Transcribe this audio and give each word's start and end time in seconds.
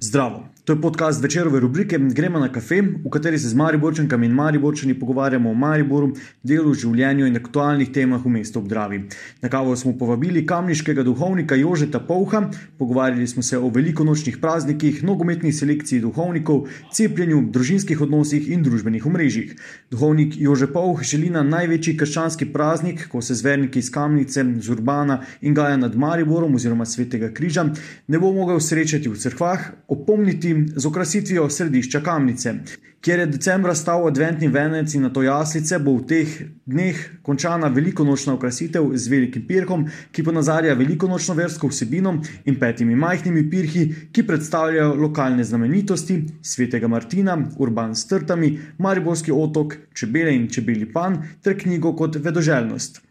Zdravo, 0.00 0.48
to 0.68 0.72
je 0.72 0.80
podcast 0.80 1.22
večerove 1.22 1.60
rubrike 1.60 1.98
Gremo 1.98 2.38
na 2.38 2.52
kafe, 2.52 2.82
v 2.82 3.10
kateri 3.10 3.38
se 3.38 3.48
z 3.48 3.54
Mariborčankami 3.54 4.26
in 4.26 4.32
Mariborčani 4.32 4.94
pogovarjamo 4.94 5.50
o 5.50 5.54
Mariboru, 5.54 6.10
delu, 6.42 6.74
življenju 6.74 7.24
in 7.26 7.38
aktualnih 7.40 7.88
temah 7.88 8.20
v 8.20 8.32
mestu 8.34 8.60
Obdravi. 8.60 8.98
Na 9.40 9.48
kavo 9.48 9.72
smo 9.76 9.94
povabili 9.96 10.42
kamniškega 10.46 11.06
duhovnika 11.06 11.56
Jožeta 11.56 12.00
Povha, 12.04 12.50
pogovarjali 12.78 13.26
smo 13.26 13.42
se 13.42 13.56
o 13.58 13.70
velikonočnih 13.72 14.36
praznikih, 14.42 14.98
nogometni 15.08 15.54
selekciji 15.56 16.02
duhovnikov, 16.04 16.68
cepljenju, 16.92 17.46
družinskih 17.56 18.04
odnosih 18.04 18.50
in 18.52 18.60
družbenih 18.62 19.06
omrežjih. 19.08 19.56
Duhovnik 19.90 20.36
Jože 20.36 20.68
Povh 20.68 21.00
želi 21.00 21.32
na 21.32 21.46
največji 21.48 21.96
krščanski 21.96 22.50
praznik, 22.52 23.06
ko 23.08 23.24
se 23.24 23.38
zverniki 23.40 23.80
iz 23.80 23.88
Kamnice, 23.88 24.44
z 24.60 24.76
Urbana 24.76 25.22
in 25.40 25.56
Gaja 25.56 25.80
nad 25.80 25.96
Mariborom 25.96 26.60
oziroma 26.60 26.84
Svetega 26.84 27.32
križa 27.32 27.70
ne 28.06 28.20
bo 28.20 28.36
mogel 28.36 28.60
srečati 28.60 29.08
v 29.08 29.16
crkvah 29.16 29.70
opomniti 29.88 30.57
z 30.76 30.86
okrasitvijo 30.86 31.48
središča 31.50 32.00
Kamnice. 32.00 32.54
Kjer 33.00 33.20
je 33.20 33.26
decembra 33.30 33.74
stal 33.78 34.06
adventni 34.08 34.48
venec 34.50 34.94
in 34.94 35.04
na 35.06 35.10
to 35.14 35.22
jaslice, 35.22 35.78
bo 35.78 35.94
v 36.00 36.06
teh 36.10 36.32
dneh 36.66 36.98
končana 37.22 37.70
velikonočna 37.70 38.34
okrasitev 38.34 38.90
z 38.94 39.12
velikim 39.12 39.44
pirhom, 39.46 39.84
ki 40.10 40.24
ponazarja 40.26 40.74
velikonočno 40.74 41.36
versko 41.38 41.70
vsebino 41.70 42.16
in 42.44 42.58
petimi 42.58 42.98
majhnimi 42.98 43.46
pirhi, 43.50 43.86
ki 44.12 44.26
predstavljajo 44.26 44.96
lokalne 44.98 45.44
znamenitosti 45.44 46.24
svetega 46.42 46.90
Martina, 46.90 47.38
Urban 47.58 47.94
s 47.94 48.06
trtami, 48.10 48.56
Mariborski 48.78 49.32
otok, 49.32 49.76
čebele 49.94 50.34
in 50.34 50.48
čebeli 50.50 50.92
pan 50.92 51.22
ter 51.42 51.54
knjigo 51.58 51.94
kot 51.96 52.18
vedoželjnost. 52.18 53.07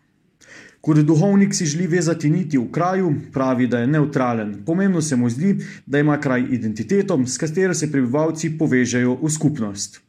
Kot 0.87 0.97
duhovnik 1.03 1.55
si 1.55 1.65
želi 1.65 1.87
vezati 1.87 2.29
niti 2.29 2.57
v 2.57 2.69
kraju, 2.71 3.09
pravi, 3.33 3.65
da 3.67 3.79
je 3.79 3.87
neutralen. 3.87 4.53
Pomembno 4.65 5.01
se 5.01 5.15
mu 5.15 5.29
zdi, 5.29 5.57
da 5.85 5.99
ima 5.99 6.15
kraj 6.19 6.45
identiteto, 6.49 7.19
s 7.25 7.37
katero 7.37 7.73
se 7.73 7.91
prebivalci 7.91 8.53
povežejo 8.57 9.17
v 9.21 9.29
skupnost. 9.29 9.99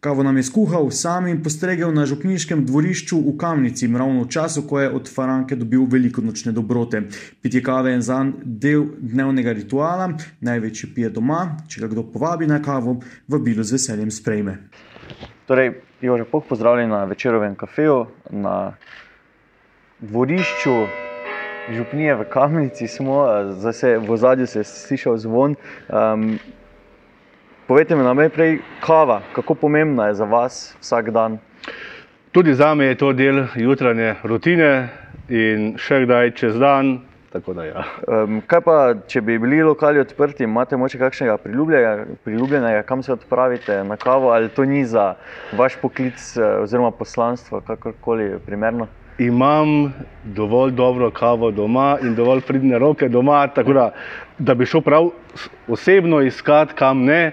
Kavo 0.00 0.22
nam 0.22 0.36
je 0.36 0.42
skuhal 0.42 0.90
sam 0.90 1.26
in 1.26 1.42
postregel 1.42 1.90
na 1.94 2.06
župniškem 2.06 2.62
dvorišču 2.66 3.18
v 3.26 3.34
Kamnici, 3.38 3.90
ravno 3.90 4.22
v 4.22 4.30
času, 4.30 4.62
ko 4.68 4.80
je 4.80 4.90
od 4.90 5.10
Faranke 5.10 5.56
dobil 5.56 5.86
veliko 5.90 6.22
nočne 6.22 6.52
dobrote. 6.52 7.02
Pitje 7.42 7.62
kave 7.62 7.96
je 7.96 8.00
za 8.00 8.22
del 8.44 8.86
dnevnega 9.00 9.52
rituala, 9.52 10.12
največji 10.40 10.94
pije 10.94 11.10
doma, 11.10 11.56
če 11.68 11.80
ga 11.80 11.90
kdo 11.90 12.06
povabi 12.12 12.46
na 12.46 12.62
kavo, 12.62 13.00
vabilo 13.26 13.66
z 13.66 13.80
veseljem 13.80 14.14
sprejme. 14.14 14.58
Torej, 15.50 15.74
Jože, 16.00 16.30
pozdravljen 16.30 16.90
na 16.90 17.04
večerovem 17.04 17.58
kafeju. 17.58 18.04
Na 18.30 18.76
dvorišču 20.04 20.86
župnije 21.70 22.14
v 22.14 22.24
Kamnici 22.24 22.88
smo, 22.88 23.26
se 23.72 23.98
v 23.98 24.16
zadju 24.16 24.46
se 24.46 24.58
je 24.58 24.64
slišal 24.64 25.16
zvon. 25.16 25.56
Um, 25.88 26.38
povejte 27.66 27.96
mi 27.96 28.04
najprej, 28.04 28.58
kava, 28.80 29.22
kako 29.32 29.54
pomembna 29.54 30.06
je 30.06 30.14
za 30.14 30.24
vas 30.24 30.76
vsak 30.80 31.10
dan? 31.10 31.38
Tudi 32.32 32.54
za 32.54 32.74
me 32.74 32.84
je 32.84 32.94
to 32.94 33.12
del 33.12 33.46
jutranje 33.56 34.14
rutine 34.22 34.88
in 35.28 35.74
še 35.78 36.04
kdaj 36.04 36.34
čez 36.36 36.58
dan. 36.58 36.98
Ja. 37.34 37.82
Um, 38.06 38.38
kaj 38.46 38.60
pa, 38.62 38.74
če 39.10 39.18
bi 39.26 39.34
bili 39.42 39.56
lokali 39.66 39.98
odprti, 39.98 40.44
imate 40.46 40.76
morda 40.78 41.00
kakšnega 41.00 41.34
priljubljenega, 41.42 42.04
priljubljenega, 42.22 42.82
kam 42.86 43.02
se 43.02 43.10
odpravite 43.12 43.80
na 43.84 43.96
kavo, 43.98 44.30
ali 44.30 44.52
to 44.54 44.62
ni 44.64 44.84
za 44.86 45.16
vaš 45.58 45.74
poklic 45.82 46.14
eh, 46.36 46.60
oziroma 46.62 46.92
poslanstvo, 46.94 47.58
kakorkoli 47.66 48.36
primerno? 48.46 48.86
Imam 49.18 49.92
dovolj 50.24 50.72
dobro 50.72 51.10
kavo 51.10 51.50
doma 51.50 51.98
in 52.02 52.14
dovolj 52.14 52.40
pridne 52.40 52.78
roke 52.78 53.08
doma, 53.08 53.46
tako 53.46 53.72
da, 53.72 53.90
da 54.38 54.54
bi 54.54 54.66
šel 54.66 54.80
prav 54.80 55.10
osebno 55.68 56.20
iskati, 56.20 56.74
kam 56.74 57.04
ne. 57.04 57.32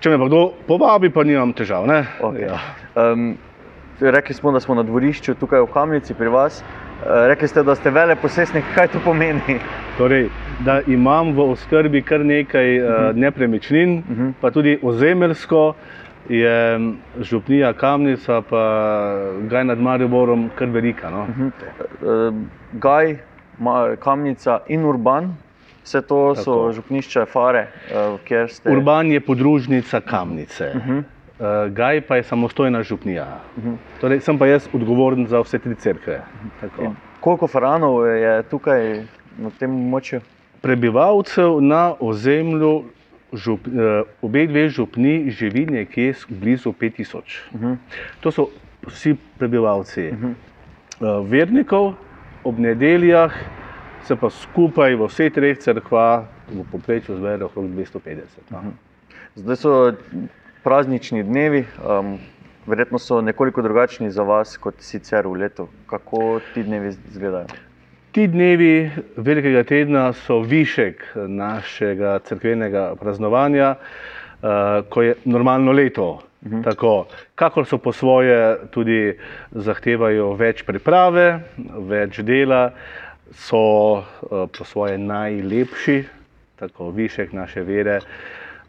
Če 0.00 0.10
me 0.10 0.18
pa 0.18 0.26
kdo 0.28 0.40
povabi, 0.66 1.10
pa 1.10 1.24
nimam 1.24 1.52
težav. 1.52 1.86
Okay. 1.86 2.46
Ja. 2.46 2.58
Um, 2.94 3.36
rekli 4.00 4.34
smo, 4.34 4.52
da 4.52 4.60
smo 4.60 4.74
na 4.74 4.82
dvorišču 4.82 5.34
tukaj 5.34 5.60
v 5.60 5.70
Kamnici 5.72 6.14
pri 6.14 6.28
vas. 6.28 6.60
Uh, 6.60 7.26
rekli 7.26 7.48
ste, 7.48 7.62
da 7.62 7.74
ste 7.74 7.90
vele 7.90 8.16
posestnik. 8.16 8.64
Kaj 8.74 8.88
to 8.92 9.00
pomeni? 9.04 9.58
Torej, 9.98 10.28
da 10.64 10.80
imam 10.86 11.32
v 11.36 11.50
oskrbi 11.56 12.02
kar 12.02 12.24
nekaj 12.24 12.78
uh, 12.78 12.86
uh 12.86 13.16
nepremičnin, 13.16 13.98
uh 13.98 14.16
-huh. 14.18 14.32
pa 14.40 14.50
tudi 14.50 14.78
ozemelsko 14.82 15.74
je 16.28 16.80
župnija 17.20 17.72
Kamnica, 17.72 18.42
pa 18.42 18.62
Gaj 19.50 19.64
nad 19.64 19.78
Mariborom, 19.78 20.50
kar 20.58 20.68
velika. 20.68 21.10
No? 21.10 21.22
Uh 21.22 21.28
-huh. 21.38 22.44
Gaj, 22.72 23.16
Kamnica 24.00 24.58
in 24.68 24.84
Urban, 24.84 25.34
vse 25.84 26.02
to 26.02 26.34
Tako. 26.34 26.44
so 26.44 26.72
župnišče, 26.72 27.24
fare, 27.24 27.58
eh, 27.90 28.18
kjer 28.24 28.50
ste. 28.50 28.70
Urban 28.70 29.12
je 29.12 29.20
podružnica 29.20 30.00
Kamnice. 30.00 30.72
Uh 30.74 30.80
-huh. 30.86 31.02
Gaj 31.70 32.00
pa 32.00 32.16
je 32.16 32.22
samostojna 32.22 32.82
župnija. 32.82 33.40
Uh 33.56 33.64
-huh. 33.64 33.76
torej, 34.00 34.20
sem 34.20 34.38
pa 34.38 34.46
jaz 34.46 34.68
odgovoren 34.72 35.26
za 35.26 35.40
vse 35.40 35.58
tri 35.58 35.74
crkve. 35.74 36.20
Koliko 37.20 37.46
faranov 37.46 38.06
je 38.06 38.42
tukaj 38.42 39.02
na 39.38 39.50
tem 39.58 39.70
območju? 39.70 40.20
Prebivalcev 40.60 41.60
na 41.60 41.94
ozemlju 42.00 42.84
žup, 43.32 43.66
uh, 43.66 44.06
obe 44.22 44.46
dve 44.46 44.68
župni 44.68 45.30
živi 45.30 45.66
nekje 45.66 46.14
blizu 46.28 46.72
5000. 46.72 47.22
Uh 47.52 47.60
-huh. 47.60 47.76
To 48.20 48.30
so 48.30 48.48
vsi 48.86 49.16
prebivalci. 49.38 50.08
Uh 50.10 50.18
-huh. 50.18 50.34
uh, 51.20 51.30
vernikov 51.30 51.94
ob 52.44 52.58
nedeljah 52.58 53.32
se 54.04 54.16
pa 54.16 54.30
skupaj 54.30 54.94
v 54.94 55.06
vseh 55.06 55.32
treh 55.32 55.58
crkvah 55.58 56.24
v 56.48 56.64
povprečju 56.72 57.16
zbere 57.16 57.44
okrog 57.44 57.64
250. 57.64 58.22
Uh 58.50 58.56
-huh. 58.56 58.70
Zdaj 59.34 59.56
so 59.56 59.92
praznični 60.62 61.22
dnevi. 61.22 61.64
Um, 62.00 62.18
Verjetno 62.66 62.98
so 62.98 63.20
nekoliko 63.20 63.62
drugačni 63.62 64.10
za 64.10 64.22
vas 64.22 64.56
kot 64.56 64.74
sicer 64.82 65.26
v 65.26 65.32
letu. 65.32 65.68
Kako 65.86 66.40
ti 66.54 66.62
dnevi 66.62 66.88
izgledajo? 66.88 67.46
Ti 68.16 68.24
dnevi 68.32 68.90
velikega 69.16 69.60
tedna 69.68 70.12
so 70.16 70.38
višek 70.40 71.02
našega 71.28 72.14
crkvenega 72.24 72.94
praznovanja, 72.96 73.74
uh, 73.76 74.48
ko 74.88 75.02
je 75.02 75.14
normalno 75.24 75.72
leto. 75.72 76.22
Mhm. 76.46 76.62
Tako, 76.64 77.06
kakor 77.34 77.66
so 77.66 77.76
po 77.78 77.92
svoje 77.92 78.56
tudi 78.72 79.12
zahtevajo 79.50 80.30
več 80.32 80.62
priprave, 80.64 81.42
več 81.90 82.22
dela, 82.24 82.70
so 83.36 83.60
uh, 84.00 84.48
po 84.48 84.64
svoje 84.64 84.96
najlepši, 84.98 85.98
tako 86.56 86.88
višek 86.96 87.36
naše 87.36 87.66
vere. 87.68 87.98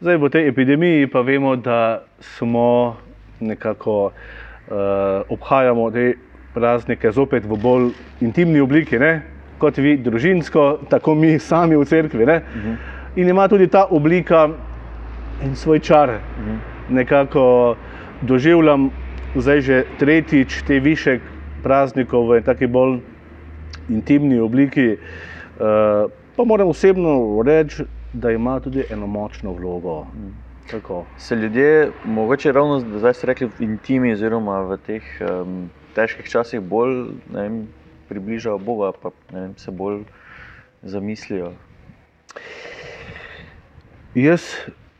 Zdaj 0.02 0.16
v 0.16 0.28
tej 0.28 0.48
epidemiji 0.52 1.08
pa 1.08 1.24
vemo, 1.24 1.56
da 1.56 2.04
smo 2.20 2.98
nekako 3.40 4.12
uh, 4.12 5.24
obhajamo 5.32 5.90
te 5.90 6.06
praznike 6.52 7.16
zopet 7.16 7.48
v 7.48 7.56
bolj 7.56 7.90
intimni 8.20 8.60
obliki. 8.60 9.00
Ne? 9.00 9.37
Kot 9.58 9.78
vi, 9.78 9.96
družinsko, 9.96 10.78
tako 10.90 11.14
mi 11.14 11.38
sami 11.38 11.76
v 11.76 11.84
cerkvi. 11.84 12.24
Uh 12.24 12.30
mhm. 12.30 12.68
-huh. 12.68 12.76
In 13.16 13.28
ima 13.28 13.48
tudi 13.48 13.66
ta 13.66 13.86
oblika 13.90 14.48
in 15.44 15.56
svoj 15.56 15.78
čar. 15.78 16.08
Uh 16.08 16.44
mhm. 16.44 16.50
-huh. 16.50 16.94
Nekako 16.94 17.76
doživljam 18.22 18.90
zdaj 19.36 19.60
že 19.60 19.84
tretjič 19.98 20.62
te 20.62 20.80
višek 20.80 21.20
praznikov 21.62 22.28
v 22.28 22.42
taki 22.42 22.66
bolj 22.66 23.00
intimni 23.88 24.40
obliki. 24.40 24.96
Uh, 25.58 26.10
pa 26.36 26.44
moram 26.44 26.68
osebno 26.68 27.42
reči, 27.46 27.84
da 28.12 28.30
ima 28.30 28.60
tudi 28.60 28.84
eno 28.90 29.06
močno 29.06 29.52
vlogo. 29.52 30.06
Mhm. 30.14 30.28
Tako. 30.70 31.04
Se 31.16 31.36
ljudje, 31.36 31.90
mogoče 32.04 32.52
ravno 32.52 32.80
zdaj 32.80 33.14
ste 33.14 33.26
rekli, 33.26 33.46
v 33.46 33.62
intimi, 33.62 34.12
oziroma 34.12 34.60
v 34.60 34.76
teh 34.76 35.02
um, 35.20 35.70
težkih 35.94 36.28
časih, 36.28 36.60
bolj 36.60 37.06
vem, 37.32 37.62
približajo 38.08 38.58
Boga, 38.58 38.92
pa 38.92 39.10
vem, 39.32 39.54
se 39.56 39.70
bolj 39.70 40.02
zamislijo. 40.82 41.52
Jaz 44.14 44.42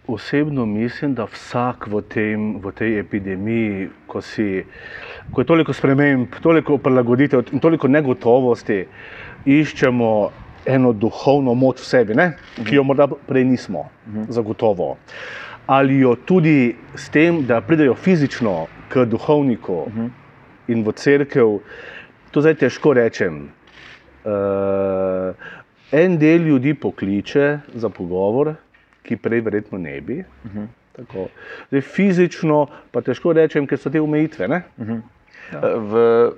osebno 0.09 0.67
mislim, 0.67 1.15
da 1.15 1.25
vsak 1.25 1.87
v, 1.87 2.03
tem, 2.03 2.61
v 2.65 2.73
tej 2.73 2.99
epidemiji, 3.01 3.89
ko, 4.07 4.21
si, 4.25 4.65
ko 5.33 5.41
je 5.41 5.47
toliko 5.47 5.73
sprememb, 5.73 6.39
toliko 6.43 6.79
prilagoditev 6.79 7.53
in 7.53 7.61
toliko 7.61 7.89
negotovosti, 7.89 8.87
iščemo 9.45 10.13
eno 10.69 10.93
duhovno 10.93 11.55
moč 11.55 11.83
v 11.83 11.89
sebi, 11.89 12.17
ne? 12.17 12.33
ki 12.65 12.79
jo 12.81 12.85
morda 12.89 13.09
prej 13.09 13.45
nismo, 13.45 13.89
zagotovo. 14.29 14.97
Ali 15.69 16.01
jo 16.01 16.15
tudi 16.17 16.77
s 16.97 17.13
tem, 17.13 17.43
da 17.47 17.61
pridejo 17.61 17.95
fizično 17.95 18.67
k 18.89 19.05
duhovniku 19.05 19.85
in 20.69 20.85
v 20.85 20.93
crkvu. 20.97 21.61
To 22.31 22.41
zdaj 22.41 22.59
težko 22.61 22.93
rečem. 22.93 23.49
Uh, 24.29 25.33
en 25.93 26.19
del 26.21 26.45
ljudi 26.49 26.75
pokliče 26.75 27.47
za 27.75 27.89
pogovor, 27.89 28.55
ki 29.03 29.17
prej 29.17 29.41
verjetno 29.47 29.79
ne 29.79 30.01
bi. 30.01 30.19
Uh 30.45 30.51
mhm. 30.51 30.67
-huh. 30.99 31.29
zdaj, 31.69 31.81
fizično 31.81 32.67
pa 32.91 33.01
težko 33.01 33.33
rečem, 33.33 33.67
ker 33.67 33.79
so 33.79 33.91
te 33.91 34.01
omejitve. 34.01 34.47
Uh 34.47 34.87
mhm. 34.87 34.93
-huh. 34.93 35.01
ja. 35.53 35.77
v, 35.77 36.33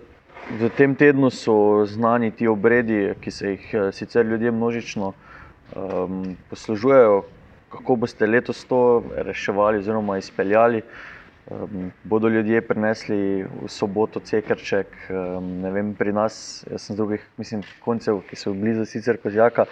v 0.61 0.71
tem 0.77 0.95
tednu 0.95 1.31
so 1.31 1.87
znani 1.87 2.31
ti 2.31 2.49
obredi, 2.49 3.15
ki 3.21 3.31
se 3.31 3.51
jih 3.51 3.75
sicer 3.93 4.27
ljudje 4.27 4.51
množično 4.51 5.13
um, 5.77 6.37
poslužujejo. 6.51 7.25
kako 7.71 7.97
boste 7.97 8.27
letos 8.27 8.65
to 8.65 9.05
reševali 9.17 9.79
oziroma 9.79 10.19
izpeljali. 10.19 10.83
Um, 11.49 11.91
bodo 12.05 12.29
ljudje 12.29 12.61
prinesli 12.61 13.43
v 13.43 13.69
soboto 13.69 14.21
cekrček, 14.21 14.87
um, 15.11 15.47
ne 15.63 15.71
vem, 15.73 15.95
pri 15.99 16.13
nas, 16.13 16.65
jaz 16.71 16.85
sem 16.85 16.95
z 16.95 17.01
drugih 17.01 17.25
mislim, 17.41 17.63
koncev, 17.83 18.21
ki 18.29 18.37
so 18.37 18.53
blizu 18.55 18.85
sicer 18.87 19.17
kozjaka, 19.19 19.65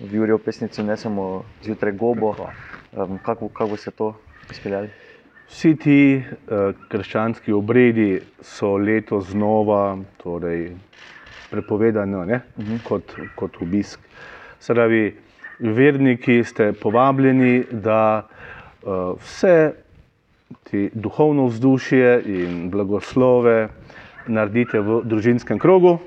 v 0.00 0.20
Jurijo 0.20 0.38
pesnico 0.38 0.82
ne 0.82 0.96
samo 0.96 1.44
zjutraj 1.64 1.96
gobo. 1.98 2.36
Um, 2.92 3.18
kako, 3.18 3.48
kako 3.48 3.76
se 3.76 3.90
to 3.90 4.12
izpeljali? 4.50 4.92
Vsi 5.48 5.74
ti 5.76 6.22
uh, 6.22 6.76
krščanski 6.88 7.52
obredi 7.52 8.20
so 8.40 8.76
letos 8.76 9.32
znova 9.32 9.98
torej, 10.22 10.76
prepovedani 11.50 12.14
uh 12.14 12.28
-huh. 12.28 12.82
kot, 12.84 13.16
kot 13.34 13.56
obisk. 13.62 14.00
Sravi, 14.60 15.16
verniki 15.58 16.44
ste 16.44 16.72
povabljeni, 16.72 17.64
da 17.70 18.28
uh, 18.82 19.20
vse 19.20 19.83
ti 20.62 20.90
duhovno 20.94 21.46
vzdušje 21.46 22.22
in 22.26 22.70
blagoslove 22.70 23.68
naredite 24.26 24.80
v 24.80 25.00
družinskem 25.04 25.58
krogu. 25.58 25.98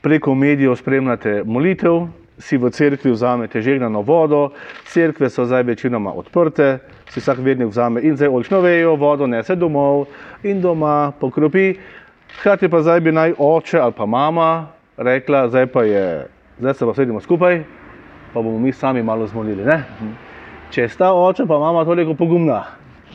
Preko 0.00 0.34
medijev 0.34 0.76
spremljate 0.76 1.42
molitev, 1.44 2.08
si 2.40 2.56
v 2.56 2.70
cerkvi 2.70 3.12
vzamete 3.12 3.60
žegnano 3.60 4.00
vodo, 4.02 4.50
cerkve 4.88 5.28
so 5.30 5.44
zdaj 5.44 5.62
večinoma 5.62 6.12
odprte, 6.12 6.78
si 7.10 7.20
vsak 7.20 7.38
vernik 7.44 7.68
vzame 7.68 8.00
in 8.00 8.16
zdaj 8.16 8.28
olčno 8.28 8.60
vejo, 8.60 8.96
vodo 8.96 9.26
nese 9.26 9.56
domov 9.56 10.06
in 10.42 10.60
doma 10.60 11.12
pokropi. 11.20 11.74
Hkrati 12.40 12.68
pa 12.68 12.80
zdaj 12.82 13.00
bi 13.00 13.12
naj 13.12 13.34
oče 13.38 13.78
ali 13.78 13.92
pa 13.92 14.06
mama 14.06 14.68
rekla, 14.96 15.48
zdaj 15.48 15.66
pa 15.66 15.84
je, 15.84 16.26
zdaj 16.58 16.74
se 16.74 16.86
pa 16.86 16.94
sedimo 16.94 17.20
skupaj, 17.20 17.62
pa 18.32 18.42
bomo 18.42 18.58
mi 18.58 18.72
sami 18.72 19.02
malo 19.02 19.26
zmolili. 19.26 19.64
Ne? 19.64 19.84
Če 20.70 20.84
sta 20.86 21.08
oče 21.10 21.48
pa 21.50 21.56
mama 21.58 21.80
toliko 21.82 22.12
pogumna 22.14 22.60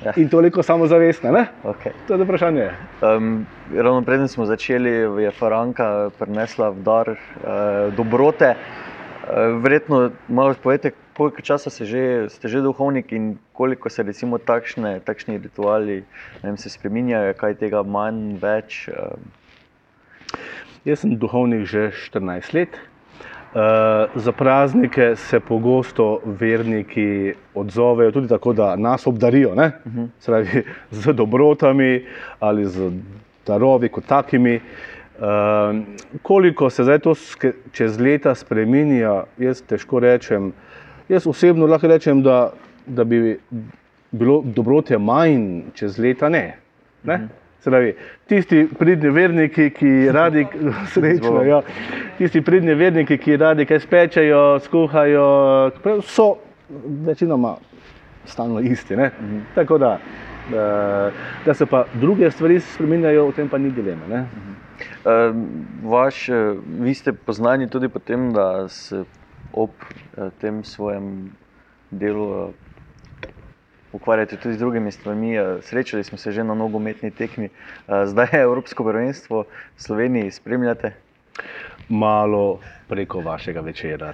ja. 0.03 0.11
in 0.19 0.27
toliko 0.27 0.63
samozavestna, 0.63 1.45
okay. 1.63 1.93
to 2.07 2.17
je 2.17 2.25
vprašanje. 2.25 2.65
Um, 2.99 3.45
ravno 3.71 4.01
preden 4.03 4.27
smo 4.27 4.43
začeli, 4.45 4.91
je 5.23 5.31
Faranka 5.31 6.09
prinesla 6.19 6.73
v 6.75 6.83
dar 6.83 7.13
uh, 7.15 7.93
dobrote. 7.95 8.49
Uh, 8.57 9.55
verjetno 9.63 10.09
malo 10.27 10.57
povete, 10.59 10.91
koliko 11.15 11.41
časa 11.41 11.71
že, 11.71 12.27
ste 12.27 12.51
že 12.51 12.59
duhovnik 12.59 13.15
in 13.15 13.37
koliko 13.55 13.89
se 13.89 14.03
recimo 14.03 14.35
takšne, 14.37 14.99
takšni 14.99 15.39
rituali 15.39 16.03
vem, 16.43 16.57
se 16.59 16.69
spreminjajo, 16.69 17.37
kaj 17.39 17.55
tega 17.63 17.85
manj, 17.87 18.35
več? 18.43 18.89
Uh... 18.91 19.15
Jaz 20.83 21.07
sem 21.07 21.15
duhovnik 21.15 21.63
že 21.63 21.95
14 22.11 22.51
let. 22.51 22.75
Uh, 23.55 23.61
za 24.15 24.31
praznike 24.31 25.15
se 25.15 25.39
pogosto 25.39 26.19
verniki 26.25 27.33
odzovejo 27.53 28.11
tudi 28.11 28.27
tako, 28.27 28.53
da 28.53 28.75
nas 28.75 29.07
obdarijo 29.07 29.49
uh 29.49 29.55
mhm. 29.55 29.99
-huh. 29.99 30.07
Sravi, 30.19 30.63
z 30.91 31.13
dobrotami 31.13 32.05
ali 32.39 32.65
z 32.65 32.91
darovi 33.47 33.89
kot 33.89 34.05
takimi. 34.05 34.55
Uh, 34.55 35.23
koliko 36.21 36.69
se 36.69 36.83
zdaj 36.83 36.99
to 36.99 37.13
čez 37.71 37.99
leta 37.99 38.35
spremenja, 38.35 39.23
jaz 39.37 39.61
težko 39.61 39.99
rečem. 39.99 40.53
Jaz 41.09 41.27
osebno 41.27 41.65
lahko 41.65 41.87
rečem, 41.87 42.23
da, 42.23 42.51
da 42.85 43.03
bi 43.03 43.39
bilo 44.11 44.41
dobrote 44.45 44.97
manj 44.97 45.61
čez 45.73 45.97
leta. 45.97 46.29
Ne. 46.29 46.57
Ne? 47.03 47.13
Uh 47.13 47.21
mhm. 47.21 47.29
-huh. 47.29 47.44
Pravi, 47.65 47.95
tisti 48.29 48.67
pridni 48.79 49.09
verniki, 49.09 49.69
ki 49.73 49.91
radi 50.13 50.45
srečno, 50.93 51.41
ja, 51.43 51.61
tisti 52.17 52.41
pridni 52.45 52.75
verniki, 52.77 53.17
ki 53.17 53.37
radi 53.41 53.65
kaj 53.65 53.79
spečejo, 53.79 54.43
skuhajo, 54.65 55.25
so 56.05 56.35
večinoma 57.05 57.55
stalno 58.25 58.59
isti. 58.59 58.95
Mhm. 58.95 59.39
Tako 59.55 59.77
da, 59.77 59.99
da 61.45 61.53
se 61.53 61.65
pa 61.65 61.85
druge 61.93 62.31
stvari 62.31 62.59
spremenjajo, 62.59 63.27
o 63.27 63.31
tem 63.31 63.49
pa 63.49 63.57
ni 63.57 63.71
dileme. 63.71 64.05
Mhm. 64.05 64.55
Vaš, 65.89 66.29
vi 66.79 66.93
ste 66.93 67.13
poznani 67.13 67.69
tudi 67.69 67.89
po 67.89 67.99
tem, 67.99 68.33
da 68.33 68.67
se 68.69 69.03
ob 69.53 69.69
tem 70.41 70.63
svojem 70.63 71.31
delu 71.91 72.53
ukvarjate 73.95 74.37
tudi 74.37 74.55
z 74.55 74.59
drugimi 74.59 74.91
stvarmi. 74.91 75.35
Eh, 75.37 75.61
srečali 75.61 76.03
smo 76.03 76.17
se 76.17 76.31
že 76.31 76.43
na 76.43 76.53
nogometni 76.53 77.11
tekmi, 77.11 77.49
eh, 77.49 78.05
zdaj 78.05 78.27
je 78.33 78.41
Evropsko 78.41 78.83
prvenstvo 78.83 79.43
v 79.43 79.81
Sloveniji, 79.81 80.31
spremljate? 80.31 80.93
Malo 81.89 82.59
preko 82.87 83.19
vašega 83.19 83.61
večera. 83.61 84.13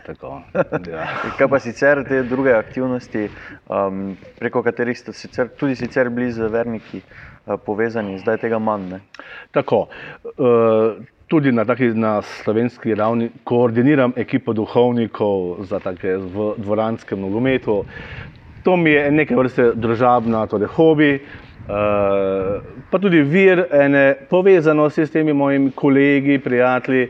Ja. 0.92 1.08
Kaj 1.38 1.48
pa 1.48 1.60
sicer 1.60 2.04
te 2.08 2.24
druge 2.24 2.54
aktivnosti, 2.54 3.30
um, 3.70 4.18
preko 4.40 4.64
katerih 4.64 5.00
ste 5.00 5.14
sicer, 5.14 5.48
tudi 5.48 5.76
sicer 5.76 6.10
bili 6.10 6.32
z 6.32 6.50
verniki 6.52 7.02
uh, 7.02 7.56
povezani, 7.66 8.20
zdaj 8.20 8.38
tega 8.38 8.60
manj? 8.60 8.90
Ne? 8.90 9.02
Tako. 9.52 9.88
Uh, 10.38 11.04
Tudi 11.32 11.52
na, 11.52 11.64
taki, 11.64 11.94
na 11.96 12.18
slovenski 12.22 12.92
ravni 12.96 13.30
koordiniram 13.48 14.12
ekipo 14.20 14.52
duhovnikov 14.54 15.64
za 15.64 15.80
take 15.80 16.18
v 16.18 16.50
dvoranskem 16.58 17.22
nogometu. 17.24 17.86
To 18.64 18.76
mi 18.78 18.92
je 18.92 19.12
nekaj 19.12 19.38
vrste 19.38 19.72
družabna, 19.76 20.46
torej 20.48 20.70
hobi, 20.76 21.12
uh, 21.18 22.62
pa 22.92 23.00
tudi 23.02 23.22
vir 23.26 23.64
ene 23.74 24.04
povezanosti 24.30 25.06
s 25.06 25.12
temi 25.12 25.34
mojimi 25.34 25.72
kolegi, 25.76 26.40
prijatelji, 26.40 27.08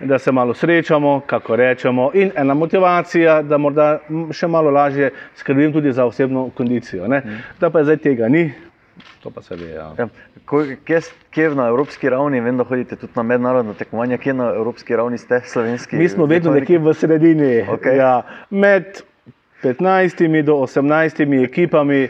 da 0.00 0.18
se 0.18 0.32
malo 0.32 0.54
srečamo, 0.54 1.20
kako 1.26 1.56
rečemo, 1.56 2.10
in 2.14 2.30
ena 2.36 2.54
motivacija, 2.54 3.42
da 3.42 3.58
morda 3.58 3.98
še 4.32 4.48
malo 4.48 4.70
lažje 4.70 5.10
skrbim 5.36 5.72
tudi 5.72 5.92
za 5.92 6.06
osebno 6.06 6.48
kondicijo. 6.56 7.08
Mm. 7.08 7.42
Da 7.60 7.70
pa 7.70 7.84
zdaj 7.84 7.96
tega 7.96 8.28
ni. 8.28 8.50
To 9.22 9.30
pa 9.30 9.42
se 9.42 9.56
ve. 9.56 9.70
Ja. 9.70 9.92
Ja, 9.98 10.08
kje, 10.86 11.00
kje 11.30 11.48
na 11.54 11.68
evropski 11.68 12.10
ravni, 12.10 12.40
vem, 12.40 12.56
da 12.56 12.64
hodite 12.64 12.96
tudi 12.96 13.12
na 13.16 13.22
mednarodno 13.22 13.74
tekmovanje, 13.74 14.18
kje 14.18 14.34
na 14.34 14.52
evropski 14.54 14.96
ravni 14.96 15.18
ste 15.18 15.40
slovenski? 15.44 15.96
Mi 15.96 16.08
smo 16.08 16.26
vedno 16.26 16.52
nekje 16.54 16.78
v 16.78 16.94
sredini. 16.94 17.52
Okay. 17.76 17.96
Ja, 17.98 18.22
med 18.50 19.02
15 19.64 20.42
do 20.42 20.54
18 20.54 21.44
ekipami, 21.44 22.08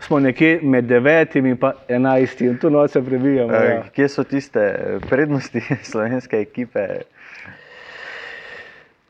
smo 0.00 0.20
nekje 0.20 0.60
med 0.62 0.84
9 0.84 1.38
in 1.38 1.56
11 1.88 2.44
in 2.44 2.58
tu 2.58 2.70
noč 2.70 2.90
se 2.90 3.02
prebijamo. 3.02 3.52
Ja. 3.52 3.82
Kje 3.94 4.08
so 4.08 4.24
tiste 4.24 4.98
prednosti 5.08 5.60
slovenske 5.90 6.40
ekipe? 6.40 6.88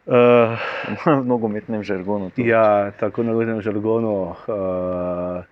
Uh, 0.07 0.59
v 1.07 1.25
nogometnem 1.25 1.83
žargonu. 1.83 2.31
Ja, 2.37 2.91
tako 3.01 3.23
na 3.23 3.33
nogometnem 3.33 3.63
žargonu. 3.63 4.35
Uh, 4.45 5.45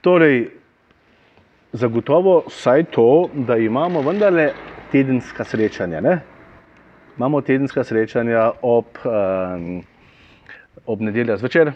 torej, 0.00 0.48
zagotovo 1.72 2.42
vsaj 2.48 2.84
to, 2.90 3.28
da 3.34 3.56
imamo 3.56 4.02
vendarle 4.02 4.50
tedenska 4.92 5.44
srečanja. 5.44 6.00
Ne? 6.00 6.20
Imamo 7.16 7.40
tedenska 7.40 7.84
srečanja 7.84 8.50
ob 8.62 8.98
um, 9.04 9.82
ob 10.86 11.00
nedeljah 11.00 11.38
zvečer. 11.38 11.72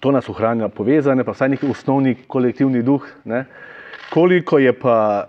To 0.00 0.12
nas 0.12 0.28
ohranja 0.28 0.68
povezane, 0.68 1.24
pa 1.24 1.32
vsaj 1.32 1.48
neki 1.48 1.70
osnovni 1.70 2.16
kolektivni 2.26 2.82
duh. 2.82 3.06
Ne. 3.24 3.44
Koliko 4.10 4.58
je 4.58 4.72
pa 4.72 5.28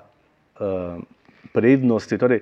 uh, 0.60 1.00
prednosti, 1.54 2.18
torej 2.18 2.42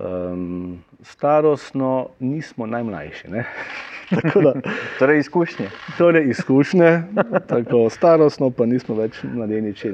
um, 0.00 0.78
starostno 1.02 2.08
nismo 2.20 2.66
najmlajši. 2.66 3.28
da, 4.44 4.52
torej 4.98 5.18
izkušnje. 5.18 5.70
Torej 5.98 6.28
izkušnje, 6.30 7.02
tako 7.46 7.90
starostno 7.90 8.50
pa 8.50 8.66
nismo 8.66 8.94
več 8.94 9.22
mladeniči. 9.22 9.90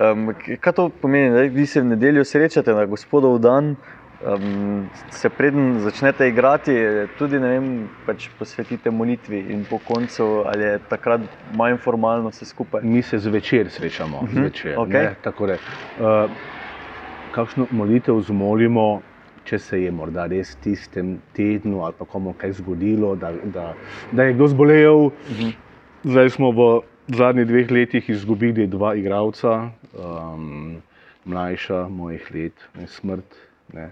Um, 0.00 0.30
kaj 0.60 0.72
to 0.72 0.88
pomeni, 0.88 1.34
da 1.34 1.42
vi 1.42 1.66
se 1.66 1.80
v 1.80 1.94
nedeljo 1.94 2.24
srečate 2.24 2.74
na 2.74 2.86
gospodov 2.86 3.38
dan? 3.38 3.74
Um, 4.26 4.88
se 5.10 5.28
preden 5.28 5.80
začnete 5.80 6.28
igrati, 6.28 6.74
tudi 7.18 7.38
vem, 7.38 7.88
pač 8.06 8.28
posvetite 8.38 8.90
molitvi 8.90 9.40
in 9.52 9.64
po 9.64 9.78
koncu, 9.78 10.44
ali 10.46 10.64
je 10.64 10.78
takrat 10.88 11.20
manj 11.56 11.78
formalno 11.84 12.30
vse 12.30 12.44
skupaj. 12.44 12.82
Mi 12.82 13.02
se 13.02 13.18
zvečer 13.18 13.70
srečamo. 13.70 14.18
Uh 14.18 14.24
mhm, 14.24 14.36
-huh. 14.36 14.40
zvečer, 14.40 14.76
okay. 14.76 15.14
uh, 16.00 16.30
kakšno 17.32 17.66
molitev 17.70 18.20
zmolimo, 18.20 19.02
če 19.44 19.58
se 19.58 19.82
je 19.82 19.90
morda 19.90 20.26
res 20.26 20.56
v 20.56 20.60
tistem 20.60 21.18
tednu 21.32 21.84
ali 21.84 21.94
pa 21.98 22.04
komu 22.04 22.32
kaj 22.32 22.52
zgodilo, 22.52 23.16
da, 23.16 23.32
da, 23.44 23.74
da 24.12 24.22
je 24.22 24.32
kdo 24.32 24.46
zbolel. 24.46 24.96
Uh 24.96 25.12
mhm. 25.30 25.42
-huh. 25.42 25.52
Zdaj 26.04 26.30
smo 26.30 26.50
v 26.50 26.80
zadnjih 27.06 27.46
dveh 27.46 27.70
letih 27.70 28.10
izgubili 28.10 28.66
dva 28.66 28.94
igralca, 28.94 29.70
um, 29.92 30.76
mlajša 31.24 31.88
mojih 31.88 32.30
let 32.34 32.68
in 32.80 32.86
smrt. 32.86 33.49
Ne. 33.72 33.90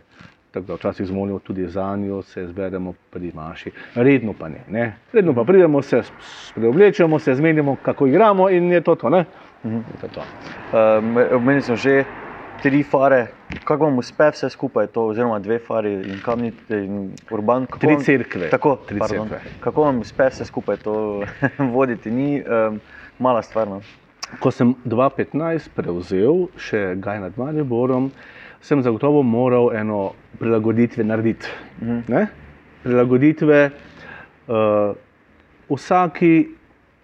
Tako 0.51 0.67
da 0.67 0.75
včasih 0.75 1.07
zmolimo 1.07 1.39
tudi 1.39 1.67
za 1.69 1.97
njo, 1.97 2.23
se 2.23 2.47
zberemo 2.47 2.95
pri 3.11 3.33
Maši. 3.35 3.71
Redno 3.95 4.33
pa 4.33 4.49
ne. 4.49 4.61
ne. 4.69 4.97
Redno 5.13 5.35
pa 5.35 5.45
pridemo, 5.45 5.83
se 5.83 6.03
preoblečemo, 6.55 7.19
se 7.19 7.35
zmenimo, 7.35 7.77
kako 7.77 8.07
igramo 8.07 8.51
in 8.51 8.73
je 8.73 8.81
to 8.81 8.95
to. 8.95 9.11
Mhm. 9.65 9.81
Meni 11.41 11.63
so 11.63 11.77
že 11.77 12.05
tri 12.63 12.83
fare. 12.83 13.27
Kako 13.65 13.85
vam 13.85 13.99
uspe 13.99 14.31
vse 14.31 14.51
skupaj, 14.51 14.87
to, 14.87 15.05
oziroma 15.05 15.39
dve 15.39 15.59
fari 15.59 15.93
in 15.95 16.21
kamnite 16.21 16.77
in 16.77 16.97
urban? 17.31 17.67
Kako 17.67 17.79
Tri 17.79 17.89
vam- 17.89 18.05
cerkve. 18.05 18.51
Tako, 18.51 18.77
Tri 18.87 18.99
pardon. 18.99 19.29
cerkve. 19.29 19.51
Kako 19.61 19.83
vam 19.83 19.99
uspe 19.99 20.29
vse 20.29 20.45
skupaj 20.45 20.77
to 20.77 21.23
voditi? 21.75 22.11
Ni 22.11 22.43
um, 22.43 22.81
mala 23.19 23.43
stvar. 23.43 23.69
No? 23.69 23.81
Ko 24.41 24.51
sem 24.51 24.75
2015 24.85 25.69
prevzel 25.75 26.49
še 26.59 26.95
Gaj 26.97 27.21
nad 27.21 27.33
Mariborom, 27.37 28.11
sem 28.61 28.83
zagotovo 28.83 29.23
moral 29.23 29.71
eno 29.77 30.13
prilagoditve 30.39 31.05
narediti. 31.05 31.47
Ne? 32.09 32.27
Prilagoditve 32.83 33.71
uh, 33.71 34.95
vsaki 35.69 36.49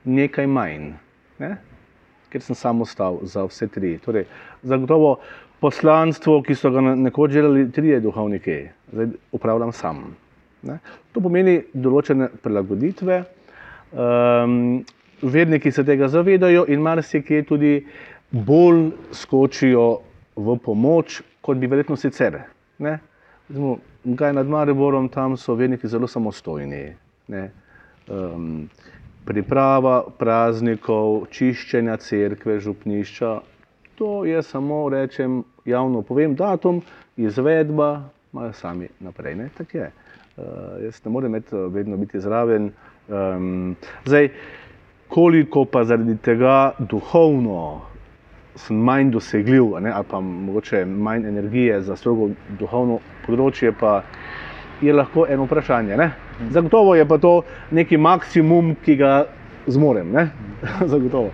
nekaj 0.05 0.47
manj, 0.47 0.93
ne? 1.39 1.57
ker 2.29 2.43
sem 2.43 2.57
sam 2.59 2.83
ostal 2.83 3.21
za 3.23 3.45
vse 3.47 3.69
tri. 3.71 3.95
Torej, 4.03 4.27
zagotovo 4.63 5.19
poslanstvo, 5.63 6.41
ki 6.43 6.55
so 6.59 6.71
ga 6.75 6.83
nekoč 6.83 7.33
želeli 7.33 7.71
trije 7.73 8.01
duhovniki, 8.01 8.59
zdaj 8.93 9.07
upravljam 9.33 9.73
sam. 9.73 10.03
Ne? 10.63 10.79
To 11.13 11.23
pomeni 11.23 11.61
določene 11.75 12.29
prilagoditve. 12.43 13.23
Um, 13.95 14.83
verniki 15.23 15.71
se 15.73 15.85
tega 15.87 16.09
zavedajo 16.11 16.65
in 16.69 16.83
marsikje 16.83 17.45
tudi 17.47 17.77
bolj 18.35 18.91
skočijo 19.15 19.87
v 20.37 20.57
pomoč, 20.59 21.23
kot 21.45 21.61
bi 21.61 21.69
verjetno 21.69 21.97
sicer. 21.97 22.41
Ne? 22.79 22.99
Recimo, 23.49 23.77
Kaj 24.17 24.33
nad 24.37 24.49
Mariborom, 24.49 25.09
tam 25.09 25.37
so 25.37 25.55
verniki 25.57 25.89
zelo 25.89 26.09
samostojni. 26.09 26.83
Ne? 27.29 27.43
Um, 28.09 28.67
priprava 29.25 30.03
praznikov, 30.19 31.27
čiščenja 31.33 31.97
cerkve, 32.05 32.59
župnišča, 32.61 33.31
to 33.97 34.25
je 34.29 34.43
samo, 34.43 34.89
rečem, 34.93 35.43
javno 35.65 36.03
povem, 36.03 36.35
datum, 36.37 36.83
izvedba, 37.17 38.11
imajo 38.33 38.53
sami 38.53 38.91
naprej. 39.01 39.39
Ne? 39.41 39.49
Tak 39.57 39.75
je. 39.75 39.91
Uh, 40.37 40.45
jaz 40.85 41.01
ne 41.05 41.13
morem 41.15 41.35
eh, 41.39 41.43
vedno 41.73 41.97
biti 41.97 42.21
zraven. 42.21 42.73
Um, 43.09 43.77
zdaj, 44.05 44.29
koliko 45.09 45.65
pa 45.65 45.85
zaradi 45.85 46.17
tega 46.17 46.73
duhovno 46.79 47.94
sem 48.57 48.77
manj 48.77 49.11
dosegljiv, 49.11 49.79
ne, 49.81 49.91
ali 49.91 50.05
pa 50.11 50.21
mogoče 50.21 50.85
manj 50.85 51.29
energije 51.29 51.81
za 51.83 51.97
strogo 51.97 52.31
duhovno 52.59 53.01
področje, 53.27 53.73
pa 53.73 54.03
je 54.83 54.93
lahko 54.95 55.27
eno 55.31 55.47
vprašanje. 55.49 55.97
Ne? 55.97 56.11
Zagotovo 56.51 56.95
je 56.95 57.07
pa 57.09 57.19
to 57.19 57.43
neki 57.71 57.97
maksimum, 57.97 58.75
ki 58.85 58.97
ga 58.97 59.15
zmorem. 59.67 60.15
Zagotovo. 60.93 61.33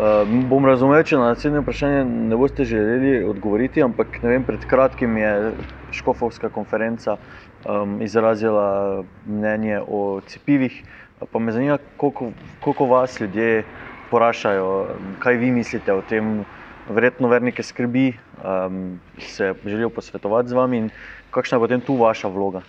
Uh, 0.00 0.24
bom 0.48 0.64
razumel, 0.64 1.02
če 1.04 1.18
na 1.20 1.34
naslednje 1.34 1.60
vprašanje 1.60 2.04
ne 2.30 2.36
boste 2.40 2.64
želeli 2.64 3.18
odgovoriti, 3.28 3.82
ampak 3.84 4.16
vem, 4.22 4.46
pred 4.48 4.64
kratkim 4.68 5.18
je 5.20 5.52
Škofovska 5.92 6.48
konferenca 6.48 7.18
um, 7.68 7.98
izrazila 8.00 9.02
mnenje 9.26 9.82
o 9.84 10.20
cepivih. 10.26 10.78
Pa 11.20 11.38
me 11.38 11.52
zanima, 11.52 11.76
koliko, 12.00 12.30
koliko 12.64 12.86
vas 12.88 13.20
ljudje 13.20 13.64
vprašajo, 14.10 14.86
kaj 15.22 15.36
vi 15.36 15.50
mislite 15.50 15.92
o 15.92 16.02
tem. 16.02 16.44
Verjetno 16.90 17.28
vernike 17.28 17.62
skrbi, 17.62 18.16
um, 18.42 19.00
se 19.18 19.54
želijo 19.64 19.90
posvetovati 19.90 20.48
z 20.48 20.52
vami 20.52 20.78
in 20.78 20.88
kakšna 21.30 21.56
je 21.56 21.60
potem 21.60 21.80
tu 21.80 21.94
vaša 21.94 22.28
vloga. 22.28 22.62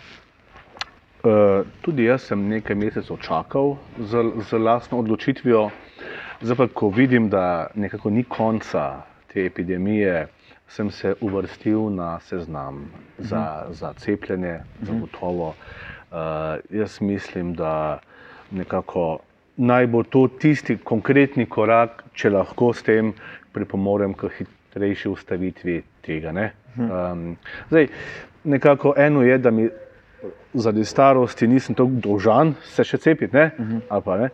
Uh, 1.23 1.65
tudi 1.81 2.05
jaz 2.05 2.27
sem 2.29 2.43
nekaj 2.49 2.75
mesecev 2.75 3.17
čakal 3.17 3.75
z, 3.97 4.21
z 4.49 4.59
lastno 4.59 4.99
odločitvijo, 4.99 5.69
zdaj 6.41 6.57
pa, 6.57 6.67
ko 6.67 6.89
vidim, 6.89 7.29
da 7.29 7.71
nekako 7.75 8.09
ni 8.09 8.23
konca 8.23 9.01
te 9.33 9.45
epidemije, 9.45 10.27
sem 10.67 10.91
se 10.91 11.15
uvrstil 11.21 11.89
na 11.89 12.19
seznam 12.19 12.91
za, 13.17 13.65
za 13.69 13.93
cepljenje, 13.93 14.59
zagotovo. 14.81 15.55
Uh, 16.11 16.17
jaz 16.69 17.01
mislim, 17.01 17.53
da 17.53 17.99
nekako 18.51 19.19
naj 19.57 19.87
bo 19.87 20.03
to 20.03 20.27
tisti 20.39 20.77
konkretni 20.77 21.45
korak, 21.45 22.03
če 22.13 22.29
lahko 22.29 22.73
s 22.73 22.83
tem 22.83 23.13
pripomorem 23.53 24.13
k 24.13 24.29
hitrejši 24.37 25.09
ustavitvi 25.09 25.81
tega. 26.01 26.31
ne. 26.31 26.51
Um, 26.77 27.37
zdaj, 27.69 27.87
nekako 28.43 28.93
eno 28.97 29.23
je, 29.23 29.37
da 29.37 29.51
mi 29.51 29.69
zaradi 30.53 30.85
starosti 30.85 31.47
nisem 31.47 31.75
tako 31.75 31.99
dolžan 32.03 32.53
se 32.63 32.83
še 32.83 32.97
cepiti, 32.97 33.35
ne? 33.35 33.51
Uh 33.57 33.65
-huh. 33.65 33.81
ali 33.89 34.01
pa 34.05 34.17
ne. 34.17 34.29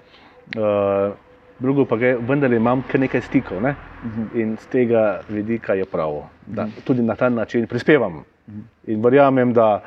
Uh, 0.58 1.14
drugo 1.60 1.86
pa 1.86 1.96
je, 1.96 2.18
vendar 2.18 2.54
imam 2.54 2.84
kar 2.92 3.00
nekaj 3.00 3.22
stikov 3.22 3.62
ne? 3.62 3.70
uh 4.04 4.12
-huh. 4.12 4.42
in 4.42 4.58
z 4.58 4.66
tega 4.68 5.22
vidika 5.30 5.74
je 5.74 5.86
prav, 5.86 6.24
da 6.46 6.64
uh 6.64 6.68
-huh. 6.70 6.84
tudi 6.84 7.02
na 7.02 7.16
ta 7.16 7.30
način 7.30 7.68
prispevam. 7.68 8.24
In 8.88 9.02
verjamem, 9.04 9.52
da 9.54 9.82